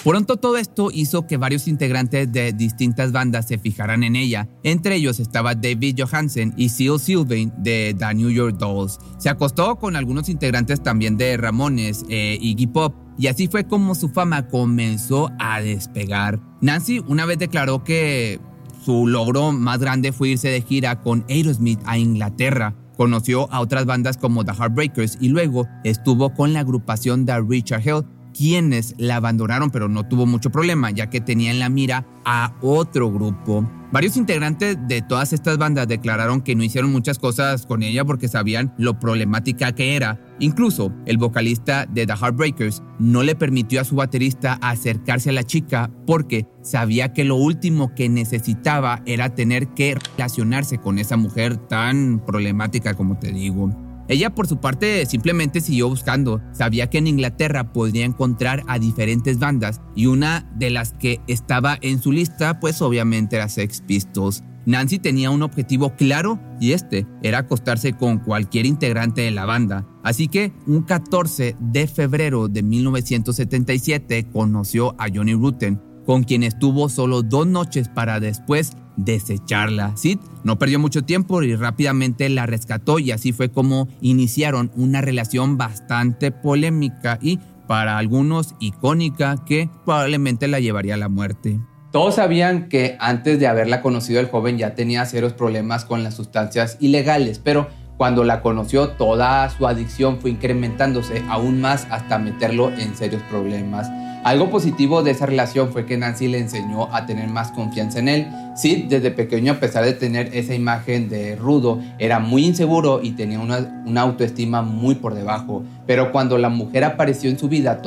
Pronto 0.03 0.37
todo 0.37 0.55
esto 0.55 0.89
hizo 0.93 1.27
que 1.27 1.35
varios 1.35 1.67
integrantes 1.67 2.31
de 2.31 2.53
distintas 2.53 3.11
bandas 3.11 3.47
se 3.47 3.57
fijaran 3.57 4.03
en 4.03 4.15
ella. 4.15 4.47
Entre 4.63 4.95
ellos 4.95 5.19
estaba 5.19 5.55
David 5.55 5.99
Johansen 5.99 6.53
y 6.55 6.69
Seal 6.69 6.99
Sylvain 6.99 7.51
de 7.57 7.93
The 7.99 8.13
New 8.13 8.29
York 8.29 8.57
Dolls. 8.57 8.97
Se 9.17 9.27
acostó 9.27 9.75
con 9.75 9.97
algunos 9.97 10.29
integrantes 10.29 10.81
también 10.81 11.17
de 11.17 11.35
Ramones 11.35 12.05
e 12.07 12.37
Iggy 12.39 12.67
Pop 12.67 12.95
y 13.17 13.27
así 13.27 13.49
fue 13.49 13.65
como 13.65 13.93
su 13.93 14.07
fama 14.07 14.47
comenzó 14.47 15.31
a 15.37 15.59
despegar. 15.59 16.39
Nancy 16.61 16.99
una 17.05 17.25
vez 17.25 17.37
declaró 17.37 17.83
que 17.83 18.39
su 18.85 19.05
logro 19.05 19.51
más 19.51 19.79
grande 19.79 20.13
fue 20.13 20.29
irse 20.29 20.47
de 20.47 20.61
gira 20.61 21.01
con 21.01 21.25
Aerosmith 21.27 21.81
a 21.85 21.97
Inglaterra. 21.97 22.73
Conoció 22.95 23.51
a 23.51 23.59
otras 23.59 23.85
bandas 23.85 24.15
como 24.15 24.45
The 24.45 24.53
Heartbreakers 24.53 25.17
y 25.19 25.27
luego 25.27 25.67
estuvo 25.83 26.33
con 26.33 26.53
la 26.53 26.61
agrupación 26.61 27.25
The 27.25 27.41
Richard 27.41 27.85
Hell 27.85 28.05
quienes 28.39 28.95
la 28.97 29.17
abandonaron, 29.17 29.69
pero 29.69 29.89
no 29.89 30.07
tuvo 30.07 30.25
mucho 30.25 30.49
problema, 30.49 30.91
ya 30.91 31.09
que 31.09 31.19
tenía 31.19 31.51
en 31.51 31.59
la 31.59 31.67
mira 31.67 32.05
a 32.23 32.55
otro 32.61 33.11
grupo. 33.11 33.69
Varios 33.91 34.15
integrantes 34.15 34.77
de 34.87 35.01
todas 35.01 35.33
estas 35.33 35.57
bandas 35.57 35.89
declararon 35.89 36.39
que 36.39 36.55
no 36.55 36.63
hicieron 36.63 36.89
muchas 36.89 37.19
cosas 37.19 37.65
con 37.65 37.83
ella 37.83 38.05
porque 38.05 38.29
sabían 38.29 38.73
lo 38.77 38.97
problemática 38.97 39.73
que 39.73 39.97
era. 39.97 40.21
Incluso 40.39 40.93
el 41.05 41.17
vocalista 41.17 41.85
de 41.85 42.07
The 42.07 42.13
Heartbreakers 42.13 42.81
no 42.97 43.23
le 43.23 43.35
permitió 43.35 43.81
a 43.81 43.83
su 43.83 43.97
baterista 43.97 44.57
acercarse 44.61 45.31
a 45.31 45.33
la 45.33 45.43
chica 45.43 45.91
porque 46.07 46.47
sabía 46.61 47.11
que 47.11 47.25
lo 47.25 47.35
último 47.35 47.93
que 47.93 48.07
necesitaba 48.07 49.01
era 49.05 49.35
tener 49.35 49.67
que 49.73 49.97
relacionarse 50.15 50.77
con 50.77 50.97
esa 50.97 51.17
mujer 51.17 51.57
tan 51.57 52.23
problemática 52.25 52.93
como 52.93 53.19
te 53.19 53.33
digo. 53.33 53.88
Ella 54.09 54.33
por 54.33 54.47
su 54.47 54.57
parte 54.57 55.05
simplemente 55.05 55.61
siguió 55.61 55.87
buscando. 55.87 56.41
Sabía 56.51 56.89
que 56.89 56.97
en 56.97 57.05
Inglaterra 57.05 57.71
podría 57.71 58.05
encontrar 58.05 58.63
a 58.67 58.79
diferentes 58.79 59.37
bandas 59.37 59.81
y 59.95 60.07
una 60.07 60.51
de 60.55 60.71
las 60.71 60.93
que 60.93 61.21
estaba 61.27 61.77
en 61.81 62.01
su 62.01 62.11
lista 62.11 62.59
pues 62.59 62.81
obviamente 62.81 63.35
era 63.35 63.47
Sex 63.47 63.81
Pistols. 63.81 64.43
Nancy 64.65 64.97
tenía 64.97 65.29
un 65.29 65.43
objetivo 65.43 65.95
claro 65.95 66.39
y 66.59 66.71
este 66.71 67.05
era 67.21 67.39
acostarse 67.39 67.93
con 67.93 68.17
cualquier 68.17 68.65
integrante 68.65 69.21
de 69.21 69.31
la 69.31 69.45
banda. 69.45 69.87
Así 70.03 70.27
que 70.27 70.53
un 70.65 70.81
14 70.81 71.55
de 71.59 71.87
febrero 71.87 72.47
de 72.47 72.63
1977 72.63 74.27
conoció 74.31 74.95
a 74.97 75.07
Johnny 75.13 75.33
Rutten, 75.33 75.79
con 76.05 76.23
quien 76.23 76.41
estuvo 76.41 76.89
solo 76.89 77.21
dos 77.21 77.45
noches 77.45 77.89
para 77.89 78.19
después 78.19 78.71
desecharla. 79.03 79.95
Sid 79.95 80.19
no 80.43 80.59
perdió 80.59 80.79
mucho 80.79 81.03
tiempo 81.03 81.41
y 81.41 81.55
rápidamente 81.55 82.29
la 82.29 82.45
rescató 82.45 82.99
y 82.99 83.11
así 83.11 83.31
fue 83.31 83.49
como 83.49 83.87
iniciaron 84.01 84.71
una 84.75 85.01
relación 85.01 85.57
bastante 85.57 86.31
polémica 86.31 87.19
y 87.21 87.39
para 87.67 87.97
algunos 87.97 88.55
icónica 88.59 89.43
que 89.45 89.69
probablemente 89.85 90.47
la 90.47 90.59
llevaría 90.59 90.95
a 90.95 90.97
la 90.97 91.09
muerte. 91.09 91.59
Todos 91.91 92.15
sabían 92.15 92.69
que 92.69 92.97
antes 92.99 93.39
de 93.39 93.47
haberla 93.47 93.81
conocido 93.81 94.19
el 94.19 94.27
joven 94.27 94.57
ya 94.57 94.75
tenía 94.75 95.05
serios 95.05 95.33
problemas 95.33 95.85
con 95.85 96.03
las 96.03 96.15
sustancias 96.15 96.77
ilegales, 96.79 97.39
pero 97.39 97.67
cuando 97.97 98.23
la 98.23 98.41
conoció 98.41 98.89
toda 98.89 99.49
su 99.49 99.67
adicción 99.67 100.19
fue 100.21 100.29
incrementándose 100.29 101.23
aún 101.29 101.61
más 101.61 101.85
hasta 101.91 102.17
meterlo 102.17 102.71
en 102.71 102.95
serios 102.95 103.21
problemas. 103.23 103.89
Algo 104.23 104.49
positivo 104.49 105.01
de 105.01 105.11
esa 105.11 105.25
relación 105.25 105.71
fue 105.71 105.85
que 105.85 105.97
Nancy 105.97 106.27
le 106.27 106.39
enseñó 106.39 106.93
a 106.93 107.05
tener 107.05 107.29
más 107.29 107.51
confianza 107.51 107.99
en 107.99 108.09
él. 108.09 108.27
Sid 108.53 108.85
desde 108.89 109.11
pequeño, 109.11 109.53
a 109.53 109.59
pesar 109.61 109.85
de 109.85 109.93
tener 109.93 110.35
esa 110.35 110.53
imagen 110.53 111.07
de 111.07 111.37
rudo, 111.37 111.79
era 111.99 112.19
muy 112.19 112.45
inseguro 112.45 112.99
y 113.01 113.11
tenía 113.11 113.39
una, 113.39 114.01
autoestima 114.01 114.61
muy 114.61 114.95
por 114.95 115.15
debajo. 115.15 115.63
Pero 115.87 116.11
cuando 116.11 116.37
la 116.37 116.49
mujer 116.49 116.83
apareció 116.83 117.29
en 117.29 117.39
su 117.39 117.47
vida, 117.47 117.81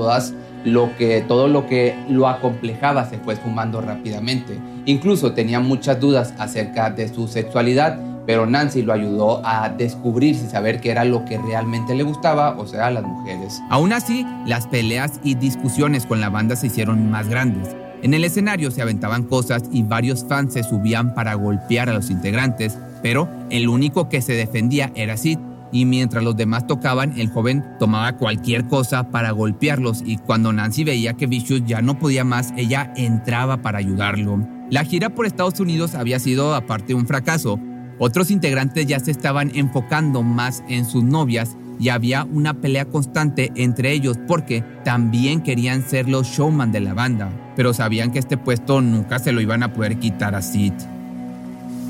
lo 0.65 0.97
que, 0.97 1.21
todo 1.21 1.49
lo 1.49 1.67
que 1.67 1.95
lo 2.09 2.27
acomplejaba 2.27 3.09
se 3.11 3.19
fue 3.19 3.35
esfumando 3.35 3.83
rápidamente. 3.83 4.59
Incluso 4.87 5.33
tenía 5.33 5.61
muchas 5.61 6.01
dudas 6.01 6.33
acerca 6.39 6.89
de 6.89 7.09
su 7.09 7.29
sexualidad 7.29 7.99
pero 8.27 8.47
Nancy 8.47 8.83
lo 8.83 8.93
ayudó 8.93 9.45
a 9.45 9.69
descubrir 9.69 10.35
y 10.35 10.49
saber 10.49 10.81
qué 10.81 10.91
era 10.91 11.05
lo 11.05 11.25
que 11.25 11.39
realmente 11.39 11.95
le 11.95 12.03
gustaba, 12.03 12.57
o 12.59 12.67
sea, 12.67 12.91
las 12.91 13.05
mujeres. 13.05 13.61
Aún 13.71 13.93
así, 13.93 14.27
las 14.47 14.67
peleas 14.67 15.21
y 15.25 15.35
discusiones 15.35 16.07
con 16.07 16.21
la 16.21 16.29
banda 16.29 16.57
se 16.57 16.69
hicieron 16.69 17.11
más 17.11 17.29
grandes. 17.29 17.75
En 18.03 18.15
el 18.15 18.25
escenario 18.25 18.73
se 18.73 18.83
aventaban 18.83 19.23
cosas 19.23 19.63
y 19.71 19.85
varios 19.85 20.25
fans 20.29 20.55
se 20.55 20.65
subían 20.65 21.15
para 21.15 21.35
golpear 21.35 21.89
a 21.89 21.95
los 21.95 22.11
integrantes, 22.11 22.77
pero 23.01 23.29
el 23.51 23.69
único 23.69 24.09
que 24.09 24.23
se 24.23 24.33
defendía 24.33 24.91
era 24.95 25.17
Sid. 25.17 25.39
Y 25.75 25.87
mientras 25.87 26.23
los 26.23 26.37
demás 26.37 26.67
tocaban, 26.67 27.19
el 27.19 27.31
joven 27.31 27.65
tomaba 27.79 28.19
cualquier 28.19 28.67
cosa 28.67 29.09
para 29.09 29.31
golpearlos 29.31 30.03
y 30.05 30.19
cuando 30.19 30.53
Nancy 30.53 30.85
veía 30.85 31.15
que 31.15 31.27
Vicious 31.27 31.65
ya 31.65 31.81
no 31.81 31.99
podía 31.99 32.25
más, 32.25 32.53
ella 32.57 32.93
entraba 32.95 33.63
para 33.63 33.79
ayudarlo. 33.79 34.47
La 34.69 34.85
gira 34.85 35.11
por 35.11 35.25
Estados 35.25 35.61
Unidos 35.61 35.95
había 35.95 36.19
sido 36.19 36.55
aparte 36.55 36.95
un 36.95 37.07
fracaso, 37.07 37.59
otros 38.05 38.33
integrantes 38.33 38.85
ya 38.85 38.99
se 38.99 39.13
estaban 39.13 39.53
enfocando 39.55 40.25
más 40.25 40.65
en 40.69 40.85
sus 40.85 41.05
novias 41.05 41.57
y 41.79 41.91
había 41.91 42.25
una 42.25 42.53
pelea 42.53 42.85
constante 42.85 43.53
entre 43.55 43.93
ellos 43.93 44.19
porque 44.27 44.65
también 44.85 45.41
querían 45.41 45.89
ser 45.89 46.09
los 46.09 46.27
showman 46.27 46.73
de 46.73 46.81
la 46.81 46.95
banda, 46.95 47.31
pero 47.55 47.73
sabían 47.73 48.11
que 48.11 48.19
este 48.19 48.37
puesto 48.37 48.81
nunca 48.81 49.21
se 49.21 49.31
lo 49.31 49.41
iban 49.41 49.63
a 49.63 49.73
poder 49.73 50.01
quitar 50.01 50.35
a 50.35 50.43
Sid. 50.43 50.73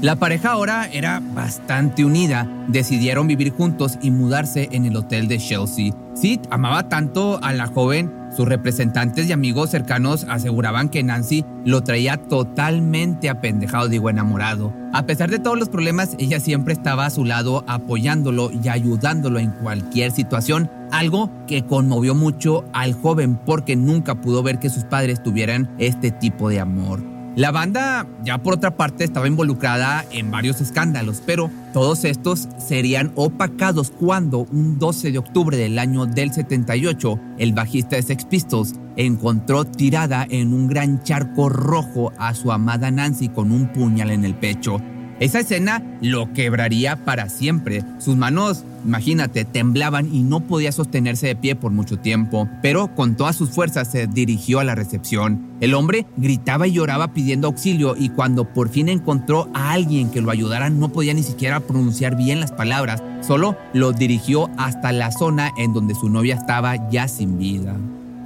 La 0.02 0.16
pareja 0.16 0.50
ahora 0.50 0.86
era 0.92 1.22
bastante 1.34 2.04
unida, 2.04 2.46
decidieron 2.68 3.26
vivir 3.26 3.50
juntos 3.50 3.98
y 4.02 4.10
mudarse 4.10 4.68
en 4.72 4.84
el 4.84 4.96
hotel 4.96 5.28
de 5.28 5.38
Chelsea. 5.38 5.94
Sid 6.14 6.40
amaba 6.50 6.90
tanto 6.90 7.42
a 7.42 7.54
la 7.54 7.68
joven 7.68 8.12
sus 8.36 8.48
representantes 8.48 9.28
y 9.28 9.32
amigos 9.32 9.70
cercanos 9.70 10.26
aseguraban 10.28 10.88
que 10.88 11.02
Nancy 11.02 11.44
lo 11.64 11.82
traía 11.82 12.16
totalmente 12.16 13.28
apendejado, 13.28 13.88
digo 13.88 14.10
enamorado. 14.10 14.72
A 14.92 15.06
pesar 15.06 15.30
de 15.30 15.38
todos 15.38 15.58
los 15.58 15.68
problemas, 15.68 16.16
ella 16.18 16.40
siempre 16.40 16.74
estaba 16.74 17.06
a 17.06 17.10
su 17.10 17.24
lado 17.24 17.64
apoyándolo 17.66 18.50
y 18.50 18.68
ayudándolo 18.68 19.38
en 19.38 19.50
cualquier 19.50 20.12
situación, 20.12 20.70
algo 20.90 21.30
que 21.46 21.64
conmovió 21.64 22.14
mucho 22.14 22.64
al 22.72 22.94
joven 22.94 23.36
porque 23.36 23.76
nunca 23.76 24.16
pudo 24.16 24.42
ver 24.42 24.58
que 24.58 24.70
sus 24.70 24.84
padres 24.84 25.22
tuvieran 25.22 25.74
este 25.78 26.10
tipo 26.10 26.48
de 26.48 26.60
amor. 26.60 27.11
La 27.34 27.50
banda, 27.50 28.06
ya 28.24 28.42
por 28.42 28.52
otra 28.52 28.76
parte, 28.76 29.04
estaba 29.04 29.26
involucrada 29.26 30.04
en 30.10 30.30
varios 30.30 30.60
escándalos, 30.60 31.22
pero 31.24 31.50
todos 31.72 32.04
estos 32.04 32.46
serían 32.58 33.10
opacados 33.14 33.90
cuando 33.90 34.40
un 34.40 34.78
12 34.78 35.12
de 35.12 35.18
octubre 35.18 35.56
del 35.56 35.78
año 35.78 36.04
del 36.04 36.30
78, 36.30 37.18
el 37.38 37.54
bajista 37.54 37.96
de 37.96 38.02
Sex 38.02 38.26
Pistols 38.26 38.74
encontró 38.96 39.64
tirada 39.64 40.26
en 40.28 40.52
un 40.52 40.68
gran 40.68 41.02
charco 41.04 41.48
rojo 41.48 42.12
a 42.18 42.34
su 42.34 42.52
amada 42.52 42.90
Nancy 42.90 43.30
con 43.30 43.50
un 43.50 43.72
puñal 43.72 44.10
en 44.10 44.26
el 44.26 44.34
pecho. 44.34 44.76
Esa 45.22 45.38
escena 45.38 45.80
lo 46.00 46.32
quebraría 46.32 46.96
para 47.04 47.28
siempre. 47.28 47.84
Sus 48.00 48.16
manos, 48.16 48.64
imagínate, 48.84 49.44
temblaban 49.44 50.12
y 50.12 50.24
no 50.24 50.40
podía 50.40 50.72
sostenerse 50.72 51.28
de 51.28 51.36
pie 51.36 51.54
por 51.54 51.70
mucho 51.70 51.96
tiempo, 51.96 52.48
pero 52.60 52.92
con 52.96 53.14
todas 53.14 53.36
sus 53.36 53.50
fuerzas 53.50 53.88
se 53.88 54.08
dirigió 54.08 54.58
a 54.58 54.64
la 54.64 54.74
recepción. 54.74 55.52
El 55.60 55.74
hombre 55.74 56.06
gritaba 56.16 56.66
y 56.66 56.72
lloraba 56.72 57.14
pidiendo 57.14 57.46
auxilio 57.46 57.94
y 57.96 58.08
cuando 58.08 58.52
por 58.52 58.68
fin 58.68 58.88
encontró 58.88 59.48
a 59.54 59.70
alguien 59.70 60.10
que 60.10 60.20
lo 60.20 60.32
ayudara 60.32 60.70
no 60.70 60.88
podía 60.88 61.14
ni 61.14 61.22
siquiera 61.22 61.60
pronunciar 61.60 62.16
bien 62.16 62.40
las 62.40 62.50
palabras, 62.50 63.00
solo 63.20 63.56
lo 63.74 63.92
dirigió 63.92 64.50
hasta 64.58 64.90
la 64.90 65.12
zona 65.12 65.52
en 65.56 65.72
donde 65.72 65.94
su 65.94 66.08
novia 66.08 66.34
estaba 66.34 66.90
ya 66.90 67.06
sin 67.06 67.38
vida. 67.38 67.76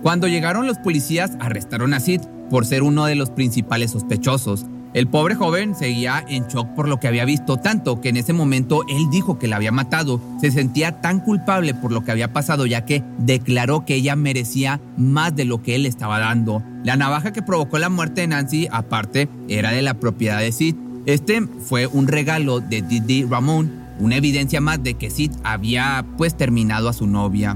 Cuando 0.01 0.29
llegaron 0.29 0.67
los 0.67 0.79
policías 0.79 1.33
arrestaron 1.41 1.93
a 1.93 2.01
Sid 2.01 2.23
por 2.49 2.65
ser 2.65 2.83
uno 2.83 3.05
de 3.05 3.17
los 3.17 3.29
principales 3.29 3.91
sospechosos. 3.91 4.65
El 4.97 5.09
pobre 5.09 5.35
joven 5.35 5.75
seguía 5.75 6.25
en 6.27 6.47
shock 6.47 6.69
por 6.69 6.89
lo 6.89 6.99
que 6.99 7.07
había 7.07 7.27
visto, 7.27 7.59
tanto 7.59 8.01
que 8.01 8.09
en 8.09 8.17
ese 8.17 8.33
momento 8.33 8.81
él 8.89 9.11
dijo 9.11 9.39
que 9.39 9.47
la 9.47 9.57
había 9.57 9.71
matado. 9.71 10.23
Se 10.41 10.51
sentía 10.51 11.03
tan 11.03 11.21
culpable 11.21 11.75
por 11.75 11.93
lo 11.93 12.03
que 12.03 12.13
había 12.13 12.33
pasado 12.33 12.65
ya 12.65 12.87
que 12.87 13.05
declaró 13.19 13.85
que 13.85 13.97
ella 13.97 14.17
merecía 14.17 14.81
más 14.97 15.37
de 15.37 15.45
lo 15.45 15.63
que 15.63 15.75
él 15.75 15.85
estaba 15.85 16.19
dando. 16.19 16.63
La 16.83 16.97
navaja 16.97 17.35
que 17.35 17.43
provocó 17.43 17.79
la 17.79 17.91
muerte 17.91 18.23
de 18.23 18.29
Nancy, 18.29 18.69
aparte, 18.73 19.29
era 19.51 19.71
de 19.71 19.83
la 19.83 20.01
propiedad 20.01 20.41
de 20.41 20.51
Sid. 20.51 20.77
Este 21.05 21.43
fue 21.43 21.87
un 21.87 22.09
regalo 22.09 22.61
de 22.61 22.81
Didi 22.81 23.25
Ramón, 23.25 23.71
una 24.01 24.17
evidencia 24.17 24.63
más 24.63 24.83
de 24.83 24.95
que 24.95 25.11
Sid 25.11 25.33
había 25.45 26.07
pues 26.17 26.39
terminado 26.39 26.89
a 26.89 26.95
su 26.95 27.07
novia. 27.07 27.55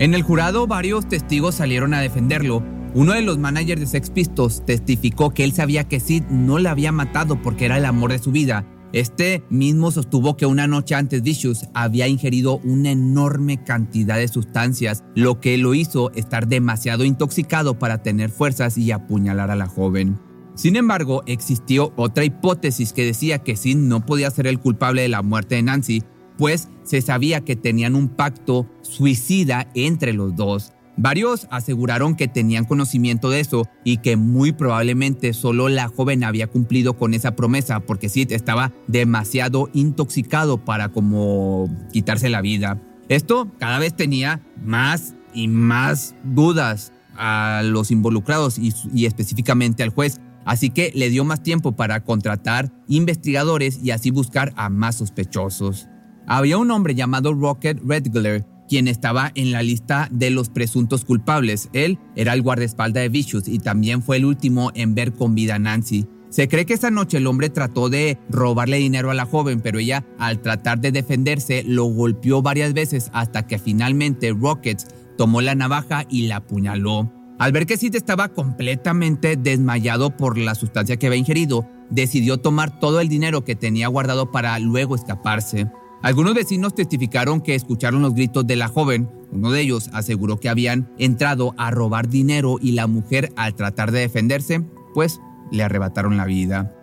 En 0.00 0.12
el 0.12 0.22
jurado 0.22 0.66
varios 0.66 1.08
testigos 1.08 1.54
salieron 1.54 1.94
a 1.94 2.00
defenderlo, 2.00 2.62
uno 2.94 3.12
de 3.12 3.22
los 3.22 3.38
managers 3.38 3.80
de 3.80 3.86
Sex 3.88 4.10
Pistols 4.10 4.64
testificó 4.64 5.30
que 5.30 5.42
él 5.42 5.52
sabía 5.52 5.84
que 5.84 5.98
Sid 5.98 6.22
no 6.30 6.60
la 6.60 6.70
había 6.70 6.92
matado 6.92 7.42
porque 7.42 7.64
era 7.64 7.76
el 7.76 7.84
amor 7.84 8.12
de 8.12 8.20
su 8.20 8.30
vida. 8.30 8.64
Este 8.92 9.42
mismo 9.50 9.90
sostuvo 9.90 10.36
que 10.36 10.46
una 10.46 10.68
noche 10.68 10.94
antes 10.94 11.22
Vicious 11.22 11.66
había 11.74 12.06
ingerido 12.06 12.58
una 12.58 12.92
enorme 12.92 13.64
cantidad 13.64 14.16
de 14.16 14.28
sustancias, 14.28 15.02
lo 15.16 15.40
que 15.40 15.58
lo 15.58 15.74
hizo 15.74 16.12
estar 16.12 16.46
demasiado 16.46 17.04
intoxicado 17.04 17.76
para 17.76 18.02
tener 18.04 18.30
fuerzas 18.30 18.78
y 18.78 18.92
apuñalar 18.92 19.50
a 19.50 19.56
la 19.56 19.66
joven. 19.66 20.20
Sin 20.54 20.76
embargo, 20.76 21.24
existió 21.26 21.92
otra 21.96 22.24
hipótesis 22.24 22.92
que 22.92 23.04
decía 23.04 23.40
que 23.40 23.56
Sid 23.56 23.76
no 23.76 24.06
podía 24.06 24.30
ser 24.30 24.46
el 24.46 24.60
culpable 24.60 25.02
de 25.02 25.08
la 25.08 25.22
muerte 25.22 25.56
de 25.56 25.64
Nancy, 25.64 26.04
pues 26.38 26.68
se 26.84 27.02
sabía 27.02 27.40
que 27.40 27.56
tenían 27.56 27.96
un 27.96 28.08
pacto 28.08 28.70
suicida 28.82 29.68
entre 29.74 30.12
los 30.12 30.36
dos. 30.36 30.72
Varios 30.96 31.48
aseguraron 31.50 32.14
que 32.14 32.28
tenían 32.28 32.64
conocimiento 32.64 33.28
de 33.28 33.40
eso 33.40 33.68
y 33.82 33.96
que 33.98 34.16
muy 34.16 34.52
probablemente 34.52 35.32
solo 35.32 35.68
la 35.68 35.88
joven 35.88 36.22
había 36.22 36.46
cumplido 36.46 36.96
con 36.96 37.14
esa 37.14 37.34
promesa 37.34 37.80
porque 37.80 38.08
Sid 38.08 38.30
estaba 38.32 38.72
demasiado 38.86 39.70
intoxicado 39.72 40.64
para 40.64 40.90
como 40.90 41.68
quitarse 41.92 42.28
la 42.28 42.42
vida. 42.42 42.80
Esto 43.08 43.50
cada 43.58 43.78
vez 43.78 43.94
tenía 43.94 44.40
más 44.64 45.14
y 45.34 45.48
más 45.48 46.14
dudas 46.22 46.92
a 47.16 47.62
los 47.64 47.90
involucrados 47.90 48.58
y, 48.58 49.06
específicamente 49.06 49.82
al 49.82 49.90
juez, 49.90 50.20
así 50.44 50.70
que 50.70 50.92
le 50.94 51.10
dio 51.10 51.24
más 51.24 51.42
tiempo 51.42 51.72
para 51.72 52.04
contratar 52.04 52.72
investigadores 52.86 53.80
y 53.82 53.90
así 53.90 54.10
buscar 54.10 54.52
a 54.56 54.68
más 54.68 54.96
sospechosos. 54.96 55.88
Había 56.26 56.56
un 56.56 56.70
hombre 56.70 56.94
llamado 56.94 57.34
Rocket 57.34 57.80
Redgler 57.84 58.46
quien 58.68 58.88
estaba 58.88 59.32
en 59.34 59.52
la 59.52 59.62
lista 59.62 60.08
de 60.10 60.30
los 60.30 60.48
presuntos 60.48 61.04
culpables. 61.04 61.68
Él 61.72 61.98
era 62.16 62.32
el 62.32 62.42
guardaespaldas 62.42 63.02
de 63.02 63.08
Vicious 63.08 63.48
y 63.48 63.58
también 63.58 64.02
fue 64.02 64.16
el 64.16 64.24
último 64.24 64.70
en 64.74 64.94
ver 64.94 65.12
con 65.12 65.34
vida 65.34 65.56
a 65.56 65.58
Nancy. 65.58 66.06
Se 66.30 66.48
cree 66.48 66.66
que 66.66 66.74
esa 66.74 66.90
noche 66.90 67.18
el 67.18 67.28
hombre 67.28 67.48
trató 67.48 67.88
de 67.88 68.18
robarle 68.28 68.78
dinero 68.78 69.12
a 69.12 69.14
la 69.14 69.24
joven, 69.24 69.60
pero 69.60 69.78
ella, 69.78 70.04
al 70.18 70.42
tratar 70.42 70.80
de 70.80 70.90
defenderse, 70.90 71.62
lo 71.62 71.84
golpeó 71.84 72.42
varias 72.42 72.72
veces 72.72 73.08
hasta 73.12 73.46
que 73.46 73.60
finalmente 73.60 74.32
Rockets 74.32 74.88
tomó 75.16 75.42
la 75.42 75.54
navaja 75.54 76.04
y 76.10 76.26
la 76.26 76.36
apuñaló. 76.36 77.12
Al 77.38 77.52
ver 77.52 77.66
que 77.66 77.76
Sid 77.76 77.94
estaba 77.94 78.30
completamente 78.30 79.36
desmayado 79.36 80.16
por 80.16 80.36
la 80.36 80.54
sustancia 80.54 80.96
que 80.96 81.06
había 81.06 81.18
ingerido, 81.18 81.68
decidió 81.90 82.38
tomar 82.38 82.80
todo 82.80 83.00
el 83.00 83.08
dinero 83.08 83.44
que 83.44 83.54
tenía 83.54 83.88
guardado 83.88 84.32
para 84.32 84.58
luego 84.58 84.96
escaparse. 84.96 85.68
Algunos 86.04 86.34
vecinos 86.34 86.74
testificaron 86.74 87.40
que 87.40 87.54
escucharon 87.54 88.02
los 88.02 88.12
gritos 88.12 88.46
de 88.46 88.56
la 88.56 88.68
joven. 88.68 89.08
Uno 89.32 89.50
de 89.50 89.62
ellos 89.62 89.88
aseguró 89.94 90.38
que 90.38 90.50
habían 90.50 90.86
entrado 90.98 91.54
a 91.56 91.70
robar 91.70 92.10
dinero 92.10 92.58
y 92.60 92.72
la 92.72 92.86
mujer 92.86 93.32
al 93.36 93.54
tratar 93.54 93.90
de 93.90 94.00
defenderse, 94.00 94.62
pues 94.92 95.18
le 95.50 95.62
arrebataron 95.62 96.18
la 96.18 96.26
vida. 96.26 96.76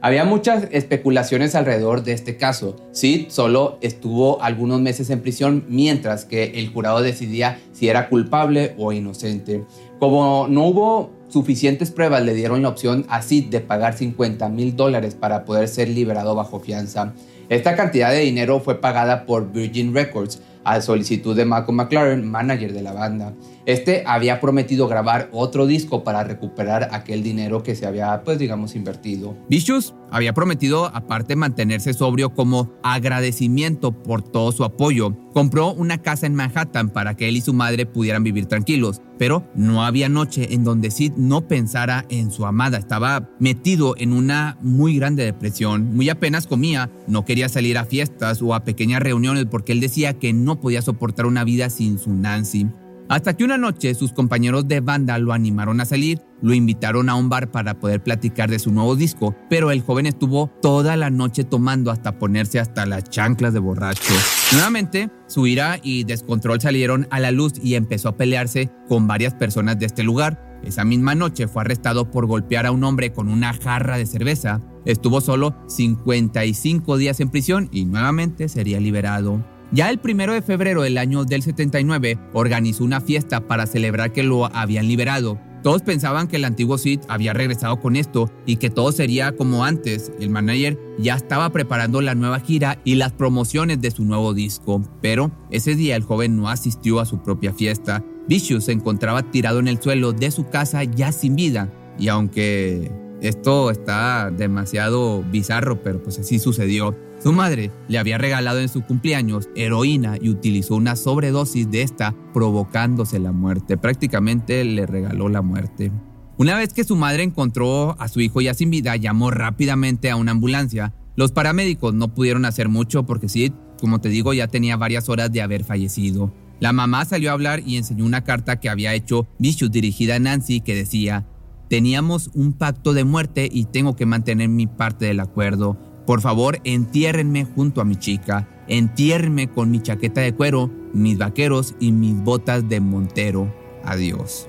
Había 0.00 0.24
muchas 0.24 0.68
especulaciones 0.70 1.54
alrededor 1.54 2.02
de 2.02 2.14
este 2.14 2.38
caso. 2.38 2.76
Sid 2.92 3.26
solo 3.28 3.76
estuvo 3.82 4.40
algunos 4.40 4.80
meses 4.80 5.10
en 5.10 5.20
prisión 5.20 5.66
mientras 5.68 6.24
que 6.24 6.58
el 6.58 6.72
jurado 6.72 7.02
decidía 7.02 7.60
si 7.74 7.90
era 7.90 8.08
culpable 8.08 8.74
o 8.78 8.94
inocente. 8.94 9.66
Como 9.98 10.46
no 10.48 10.64
hubo 10.64 11.10
suficientes 11.28 11.90
pruebas, 11.90 12.24
le 12.24 12.32
dieron 12.32 12.62
la 12.62 12.70
opción 12.70 13.04
a 13.10 13.20
Sid 13.20 13.50
de 13.50 13.60
pagar 13.60 13.98
50 13.98 14.48
mil 14.48 14.76
dólares 14.76 15.14
para 15.14 15.44
poder 15.44 15.68
ser 15.68 15.90
liberado 15.90 16.34
bajo 16.34 16.58
fianza. 16.58 17.12
Esta 17.50 17.74
cantidad 17.74 18.12
de 18.12 18.20
dinero 18.20 18.60
fue 18.60 18.80
pagada 18.80 19.26
por 19.26 19.50
Virgin 19.50 19.92
Records, 19.92 20.40
a 20.62 20.80
solicitud 20.80 21.36
de 21.36 21.44
Malcolm 21.44 21.78
McLaren, 21.78 22.24
manager 22.24 22.72
de 22.72 22.80
la 22.80 22.92
banda. 22.92 23.34
Este 23.70 24.02
había 24.04 24.40
prometido 24.40 24.88
grabar 24.88 25.28
otro 25.30 25.64
disco 25.64 26.02
para 26.02 26.24
recuperar 26.24 26.88
aquel 26.90 27.22
dinero 27.22 27.62
que 27.62 27.76
se 27.76 27.86
había, 27.86 28.24
pues 28.24 28.36
digamos, 28.36 28.74
invertido. 28.74 29.36
Vicious 29.48 29.94
había 30.10 30.32
prometido, 30.32 30.86
aparte, 30.92 31.36
mantenerse 31.36 31.94
sobrio 31.94 32.34
como 32.34 32.72
agradecimiento 32.82 33.92
por 33.92 34.22
todo 34.22 34.50
su 34.50 34.64
apoyo. 34.64 35.16
Compró 35.32 35.72
una 35.72 36.02
casa 36.02 36.26
en 36.26 36.34
Manhattan 36.34 36.88
para 36.88 37.14
que 37.14 37.28
él 37.28 37.36
y 37.36 37.42
su 37.42 37.54
madre 37.54 37.86
pudieran 37.86 38.24
vivir 38.24 38.46
tranquilos, 38.46 39.02
pero 39.18 39.48
no 39.54 39.84
había 39.84 40.08
noche 40.08 40.52
en 40.52 40.64
donde 40.64 40.90
Sid 40.90 41.12
no 41.16 41.46
pensara 41.46 42.06
en 42.08 42.32
su 42.32 42.46
amada. 42.46 42.76
Estaba 42.76 43.30
metido 43.38 43.94
en 43.98 44.12
una 44.12 44.58
muy 44.62 44.96
grande 44.96 45.24
depresión, 45.24 45.94
muy 45.94 46.08
apenas 46.08 46.48
comía, 46.48 46.90
no 47.06 47.24
quería 47.24 47.48
salir 47.48 47.78
a 47.78 47.84
fiestas 47.84 48.42
o 48.42 48.52
a 48.52 48.64
pequeñas 48.64 49.00
reuniones 49.00 49.46
porque 49.48 49.70
él 49.70 49.78
decía 49.78 50.18
que 50.18 50.32
no 50.32 50.60
podía 50.60 50.82
soportar 50.82 51.26
una 51.26 51.44
vida 51.44 51.70
sin 51.70 52.00
su 52.00 52.12
Nancy. 52.12 52.66
Hasta 53.10 53.36
que 53.36 53.42
una 53.42 53.58
noche 53.58 53.92
sus 53.96 54.12
compañeros 54.12 54.68
de 54.68 54.78
banda 54.78 55.18
lo 55.18 55.32
animaron 55.32 55.80
a 55.80 55.84
salir, 55.84 56.20
lo 56.42 56.54
invitaron 56.54 57.08
a 57.08 57.16
un 57.16 57.28
bar 57.28 57.50
para 57.50 57.80
poder 57.80 58.04
platicar 58.04 58.48
de 58.48 58.60
su 58.60 58.70
nuevo 58.70 58.94
disco, 58.94 59.34
pero 59.50 59.72
el 59.72 59.82
joven 59.82 60.06
estuvo 60.06 60.46
toda 60.62 60.96
la 60.96 61.10
noche 61.10 61.42
tomando 61.42 61.90
hasta 61.90 62.20
ponerse 62.20 62.60
hasta 62.60 62.86
las 62.86 63.02
chanclas 63.02 63.52
de 63.52 63.58
borracho. 63.58 64.14
Nuevamente, 64.52 65.10
su 65.26 65.48
ira 65.48 65.80
y 65.82 66.04
descontrol 66.04 66.60
salieron 66.60 67.08
a 67.10 67.18
la 67.18 67.32
luz 67.32 67.54
y 67.60 67.74
empezó 67.74 68.10
a 68.10 68.16
pelearse 68.16 68.70
con 68.86 69.08
varias 69.08 69.34
personas 69.34 69.76
de 69.80 69.86
este 69.86 70.04
lugar. 70.04 70.60
Esa 70.62 70.84
misma 70.84 71.16
noche 71.16 71.48
fue 71.48 71.62
arrestado 71.62 72.12
por 72.12 72.26
golpear 72.26 72.64
a 72.64 72.70
un 72.70 72.84
hombre 72.84 73.12
con 73.12 73.28
una 73.28 73.54
jarra 73.54 73.98
de 73.98 74.06
cerveza. 74.06 74.60
Estuvo 74.84 75.20
solo 75.20 75.56
55 75.66 76.96
días 76.96 77.18
en 77.18 77.30
prisión 77.30 77.70
y 77.72 77.86
nuevamente 77.86 78.48
sería 78.48 78.78
liberado. 78.78 79.44
Ya 79.72 79.88
el 79.88 79.98
primero 79.98 80.32
de 80.32 80.42
febrero 80.42 80.82
del 80.82 80.98
año 80.98 81.24
del 81.24 81.42
79 81.42 82.18
organizó 82.32 82.82
una 82.82 83.00
fiesta 83.00 83.46
para 83.46 83.66
celebrar 83.66 84.12
que 84.12 84.24
lo 84.24 84.46
habían 84.46 84.88
liberado. 84.88 85.38
Todos 85.62 85.82
pensaban 85.82 86.26
que 86.26 86.36
el 86.36 86.44
antiguo 86.44 86.78
Sid 86.78 87.00
había 87.06 87.34
regresado 87.34 87.80
con 87.80 87.94
esto 87.94 88.32
y 88.46 88.56
que 88.56 88.70
todo 88.70 88.90
sería 88.90 89.32
como 89.32 89.64
antes. 89.64 90.10
El 90.18 90.30
manager 90.30 90.78
ya 90.98 91.14
estaba 91.14 91.50
preparando 91.50 92.00
la 92.00 92.14
nueva 92.14 92.40
gira 92.40 92.80
y 92.84 92.94
las 92.94 93.12
promociones 93.12 93.80
de 93.80 93.90
su 93.90 94.04
nuevo 94.04 94.34
disco, 94.34 94.82
pero 95.02 95.30
ese 95.50 95.76
día 95.76 95.96
el 95.96 96.02
joven 96.02 96.36
no 96.36 96.48
asistió 96.48 96.98
a 96.98 97.06
su 97.06 97.22
propia 97.22 97.52
fiesta. 97.52 98.02
Vicious 98.26 98.64
se 98.64 98.72
encontraba 98.72 99.30
tirado 99.30 99.60
en 99.60 99.68
el 99.68 99.80
suelo 99.80 100.12
de 100.12 100.30
su 100.30 100.48
casa 100.48 100.82
ya 100.82 101.12
sin 101.12 101.36
vida 101.36 101.70
y 101.98 102.08
aunque 102.08 102.90
esto 103.20 103.70
está 103.70 104.30
demasiado 104.30 105.22
bizarro, 105.30 105.82
pero 105.82 106.02
pues 106.02 106.18
así 106.18 106.38
sucedió. 106.38 106.96
Su 107.22 107.34
madre 107.34 107.70
le 107.88 107.98
había 107.98 108.16
regalado 108.16 108.60
en 108.60 108.70
su 108.70 108.80
cumpleaños 108.80 109.50
heroína 109.54 110.16
y 110.18 110.30
utilizó 110.30 110.74
una 110.74 110.96
sobredosis 110.96 111.70
de 111.70 111.82
esta 111.82 112.14
provocándose 112.32 113.18
la 113.18 113.30
muerte. 113.30 113.76
Prácticamente 113.76 114.64
le 114.64 114.86
regaló 114.86 115.28
la 115.28 115.42
muerte. 115.42 115.92
Una 116.38 116.56
vez 116.56 116.72
que 116.72 116.84
su 116.84 116.96
madre 116.96 117.22
encontró 117.22 118.00
a 118.00 118.08
su 118.08 118.20
hijo 118.20 118.40
ya 118.40 118.54
sin 118.54 118.70
vida, 118.70 118.96
llamó 118.96 119.30
rápidamente 119.30 120.10
a 120.10 120.16
una 120.16 120.30
ambulancia. 120.30 120.94
Los 121.14 121.32
paramédicos 121.32 121.92
no 121.92 122.14
pudieron 122.14 122.46
hacer 122.46 122.70
mucho 122.70 123.04
porque 123.04 123.28
Sid, 123.28 123.52
como 123.78 124.00
te 124.00 124.08
digo, 124.08 124.32
ya 124.32 124.48
tenía 124.48 124.78
varias 124.78 125.10
horas 125.10 125.30
de 125.30 125.42
haber 125.42 125.64
fallecido. 125.64 126.32
La 126.58 126.72
mamá 126.72 127.04
salió 127.04 127.28
a 127.28 127.34
hablar 127.34 127.60
y 127.66 127.76
enseñó 127.76 128.06
una 128.06 128.24
carta 128.24 128.60
que 128.60 128.70
había 128.70 128.94
hecho 128.94 129.28
Vicious 129.38 129.70
dirigida 129.70 130.14
a 130.14 130.18
Nancy 130.18 130.60
que 130.60 130.74
decía, 130.74 131.26
teníamos 131.68 132.30
un 132.32 132.54
pacto 132.54 132.94
de 132.94 133.04
muerte 133.04 133.46
y 133.52 133.66
tengo 133.66 133.94
que 133.94 134.06
mantener 134.06 134.48
mi 134.48 134.66
parte 134.66 135.04
del 135.04 135.20
acuerdo. 135.20 135.89
Por 136.10 136.22
favor, 136.22 136.58
entiérrenme 136.64 137.44
junto 137.44 137.80
a 137.80 137.84
mi 137.84 137.94
chica, 137.94 138.48
entiérrenme 138.66 139.46
con 139.46 139.70
mi 139.70 139.80
chaqueta 139.80 140.20
de 140.20 140.34
cuero, 140.34 140.68
mis 140.92 141.18
vaqueros 141.18 141.76
y 141.78 141.92
mis 141.92 142.16
botas 142.16 142.68
de 142.68 142.80
montero. 142.80 143.54
Adiós. 143.84 144.48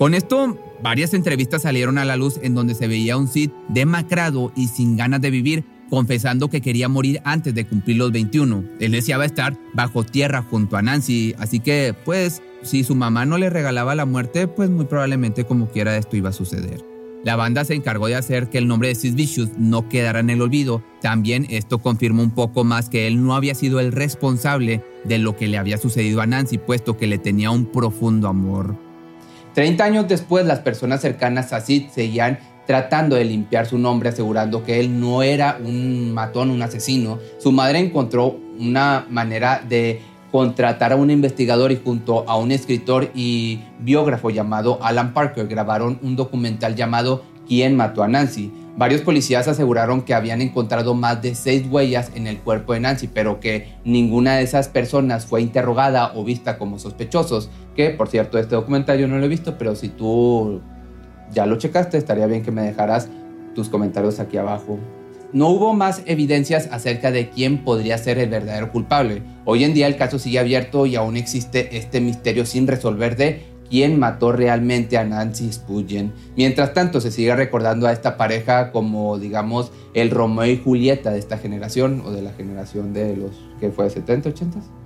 Con 0.00 0.14
esto, 0.14 0.58
varias 0.82 1.14
entrevistas 1.14 1.62
salieron 1.62 1.98
a 1.98 2.04
la 2.04 2.16
luz 2.16 2.40
en 2.42 2.56
donde 2.56 2.74
se 2.74 2.88
veía 2.88 3.16
un 3.16 3.28
Sid 3.28 3.50
demacrado 3.68 4.50
y 4.56 4.66
sin 4.66 4.96
ganas 4.96 5.20
de 5.20 5.30
vivir, 5.30 5.64
confesando 5.90 6.50
que 6.50 6.60
quería 6.60 6.88
morir 6.88 7.20
antes 7.22 7.54
de 7.54 7.64
cumplir 7.68 7.98
los 7.98 8.10
21. 8.10 8.64
Él 8.80 8.90
deseaba 8.90 9.26
estar 9.26 9.56
bajo 9.74 10.02
tierra 10.02 10.42
junto 10.42 10.76
a 10.76 10.82
Nancy, 10.82 11.36
así 11.38 11.60
que, 11.60 11.94
pues, 12.04 12.42
si 12.62 12.82
su 12.82 12.96
mamá 12.96 13.26
no 13.26 13.38
le 13.38 13.48
regalaba 13.48 13.94
la 13.94 14.06
muerte, 14.06 14.48
pues 14.48 14.70
muy 14.70 14.86
probablemente 14.86 15.44
como 15.44 15.68
quiera 15.68 15.96
esto 15.96 16.16
iba 16.16 16.30
a 16.30 16.32
suceder. 16.32 16.95
La 17.26 17.34
banda 17.34 17.64
se 17.64 17.74
encargó 17.74 18.06
de 18.06 18.14
hacer 18.14 18.50
que 18.50 18.58
el 18.58 18.68
nombre 18.68 18.86
de 18.86 18.94
Sid 18.94 19.16
Vicious 19.16 19.58
no 19.58 19.88
quedara 19.88 20.20
en 20.20 20.30
el 20.30 20.40
olvido. 20.40 20.84
También 21.00 21.44
esto 21.50 21.78
confirmó 21.78 22.22
un 22.22 22.30
poco 22.30 22.62
más 22.62 22.88
que 22.88 23.08
él 23.08 23.20
no 23.20 23.34
había 23.34 23.56
sido 23.56 23.80
el 23.80 23.90
responsable 23.90 24.84
de 25.02 25.18
lo 25.18 25.34
que 25.34 25.48
le 25.48 25.58
había 25.58 25.76
sucedido 25.76 26.20
a 26.20 26.26
Nancy, 26.26 26.58
puesto 26.58 26.96
que 26.96 27.08
le 27.08 27.18
tenía 27.18 27.50
un 27.50 27.66
profundo 27.66 28.28
amor. 28.28 28.76
Treinta 29.54 29.82
años 29.82 30.06
después, 30.06 30.46
las 30.46 30.60
personas 30.60 31.00
cercanas 31.00 31.52
a 31.52 31.60
Sid 31.60 31.88
seguían 31.92 32.38
tratando 32.64 33.16
de 33.16 33.24
limpiar 33.24 33.66
su 33.66 33.76
nombre, 33.76 34.10
asegurando 34.10 34.62
que 34.62 34.78
él 34.78 35.00
no 35.00 35.24
era 35.24 35.58
un 35.60 36.14
matón, 36.14 36.50
un 36.50 36.62
asesino. 36.62 37.18
Su 37.38 37.50
madre 37.50 37.80
encontró 37.80 38.38
una 38.60 39.04
manera 39.10 39.60
de 39.68 40.00
contratar 40.30 40.92
a 40.92 40.96
un 40.96 41.10
investigador 41.10 41.72
y 41.72 41.80
junto 41.82 42.28
a 42.28 42.36
un 42.36 42.52
escritor 42.52 43.10
y 43.14 43.60
biógrafo 43.80 44.30
llamado 44.30 44.78
Alan 44.82 45.14
Parker 45.14 45.46
grabaron 45.46 45.98
un 46.02 46.16
documental 46.16 46.74
llamado 46.74 47.22
¿Quién 47.46 47.76
mató 47.76 48.02
a 48.02 48.08
Nancy? 48.08 48.52
Varios 48.76 49.00
policías 49.00 49.48
aseguraron 49.48 50.02
que 50.02 50.12
habían 50.12 50.42
encontrado 50.42 50.94
más 50.94 51.22
de 51.22 51.34
seis 51.34 51.64
huellas 51.70 52.10
en 52.14 52.26
el 52.26 52.38
cuerpo 52.38 52.74
de 52.74 52.80
Nancy, 52.80 53.08
pero 53.08 53.40
que 53.40 53.72
ninguna 53.84 54.36
de 54.36 54.42
esas 54.42 54.68
personas 54.68 55.24
fue 55.24 55.40
interrogada 55.40 56.12
o 56.14 56.24
vista 56.24 56.58
como 56.58 56.78
sospechosos. 56.78 57.48
Que, 57.74 57.90
por 57.90 58.08
cierto, 58.08 58.38
este 58.38 58.54
documental 58.54 58.98
yo 58.98 59.08
no 59.08 59.16
lo 59.16 59.24
he 59.24 59.28
visto, 59.28 59.56
pero 59.56 59.76
si 59.76 59.88
tú 59.88 60.60
ya 61.32 61.46
lo 61.46 61.56
checaste, 61.56 61.96
estaría 61.96 62.26
bien 62.26 62.42
que 62.42 62.50
me 62.50 62.62
dejaras 62.62 63.08
tus 63.54 63.70
comentarios 63.70 64.20
aquí 64.20 64.36
abajo 64.36 64.78
no 65.32 65.48
hubo 65.48 65.74
más 65.74 66.02
evidencias 66.06 66.68
acerca 66.70 67.10
de 67.10 67.30
quién 67.30 67.64
podría 67.64 67.98
ser 67.98 68.18
el 68.18 68.30
verdadero 68.30 68.72
culpable. 68.72 69.22
Hoy 69.44 69.64
en 69.64 69.74
día 69.74 69.86
el 69.86 69.96
caso 69.96 70.18
sigue 70.18 70.38
abierto 70.38 70.86
y 70.86 70.96
aún 70.96 71.16
existe 71.16 71.76
este 71.76 72.00
misterio 72.00 72.46
sin 72.46 72.66
resolver 72.66 73.16
de 73.16 73.56
quién 73.68 73.98
mató 73.98 74.32
realmente 74.32 74.98
a 74.98 75.04
Nancy 75.04 75.52
Spurgeon. 75.52 76.12
Mientras 76.36 76.72
tanto, 76.72 77.00
se 77.00 77.10
sigue 77.10 77.34
recordando 77.34 77.86
a 77.86 77.92
esta 77.92 78.16
pareja 78.16 78.70
como, 78.72 79.18
digamos, 79.18 79.72
el 79.94 80.10
Romeo 80.10 80.46
y 80.46 80.58
Julieta 80.58 81.10
de 81.10 81.18
esta 81.18 81.38
generación 81.38 82.02
o 82.04 82.10
de 82.10 82.22
la 82.22 82.32
generación 82.32 82.92
de 82.92 83.16
los 83.16 83.32
que 83.60 83.70
fue 83.70 83.90
70, 83.90 84.28
80. 84.28 84.85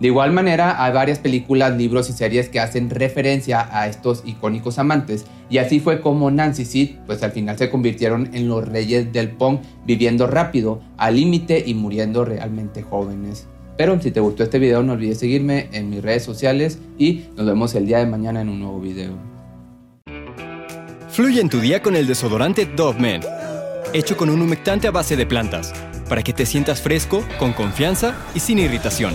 De 0.00 0.06
igual 0.06 0.32
manera, 0.32 0.82
hay 0.82 0.92
varias 0.92 1.18
películas, 1.18 1.76
libros 1.76 2.08
y 2.08 2.12
series 2.12 2.48
que 2.48 2.60
hacen 2.60 2.88
referencia 2.88 3.68
a 3.72 3.88
estos 3.88 4.22
icónicos 4.24 4.78
amantes, 4.78 5.24
y 5.50 5.58
así 5.58 5.80
fue 5.80 6.00
como 6.00 6.30
Nancy 6.30 6.64
Sid, 6.64 6.90
pues 7.06 7.22
al 7.24 7.32
final 7.32 7.58
se 7.58 7.68
convirtieron 7.68 8.30
en 8.32 8.48
los 8.48 8.66
reyes 8.66 9.12
del 9.12 9.30
punk, 9.30 9.62
viviendo 9.84 10.28
rápido, 10.28 10.80
al 10.96 11.16
límite 11.16 11.64
y 11.66 11.74
muriendo 11.74 12.24
realmente 12.24 12.82
jóvenes. 12.82 13.48
Pero 13.76 14.00
si 14.00 14.10
te 14.10 14.20
gustó 14.20 14.44
este 14.44 14.58
video, 14.58 14.82
no 14.82 14.92
olvides 14.92 15.18
seguirme 15.18 15.68
en 15.72 15.90
mis 15.90 16.02
redes 16.02 16.24
sociales 16.24 16.78
y 16.96 17.24
nos 17.36 17.46
vemos 17.46 17.74
el 17.74 17.86
día 17.86 17.98
de 17.98 18.06
mañana 18.06 18.40
en 18.40 18.48
un 18.48 18.60
nuevo 18.60 18.80
video. 18.80 19.12
Fluye 21.10 21.40
en 21.40 21.48
tu 21.48 21.58
día 21.60 21.82
con 21.82 21.96
el 21.96 22.06
desodorante 22.06 22.66
Dove 22.66 23.00
Men, 23.00 23.22
hecho 23.92 24.16
con 24.16 24.30
un 24.30 24.42
humectante 24.42 24.86
a 24.86 24.92
base 24.92 25.16
de 25.16 25.26
plantas, 25.26 25.72
para 26.08 26.22
que 26.22 26.32
te 26.32 26.46
sientas 26.46 26.80
fresco, 26.80 27.24
con 27.38 27.52
confianza 27.52 28.14
y 28.34 28.40
sin 28.40 28.58
irritación. 28.60 29.14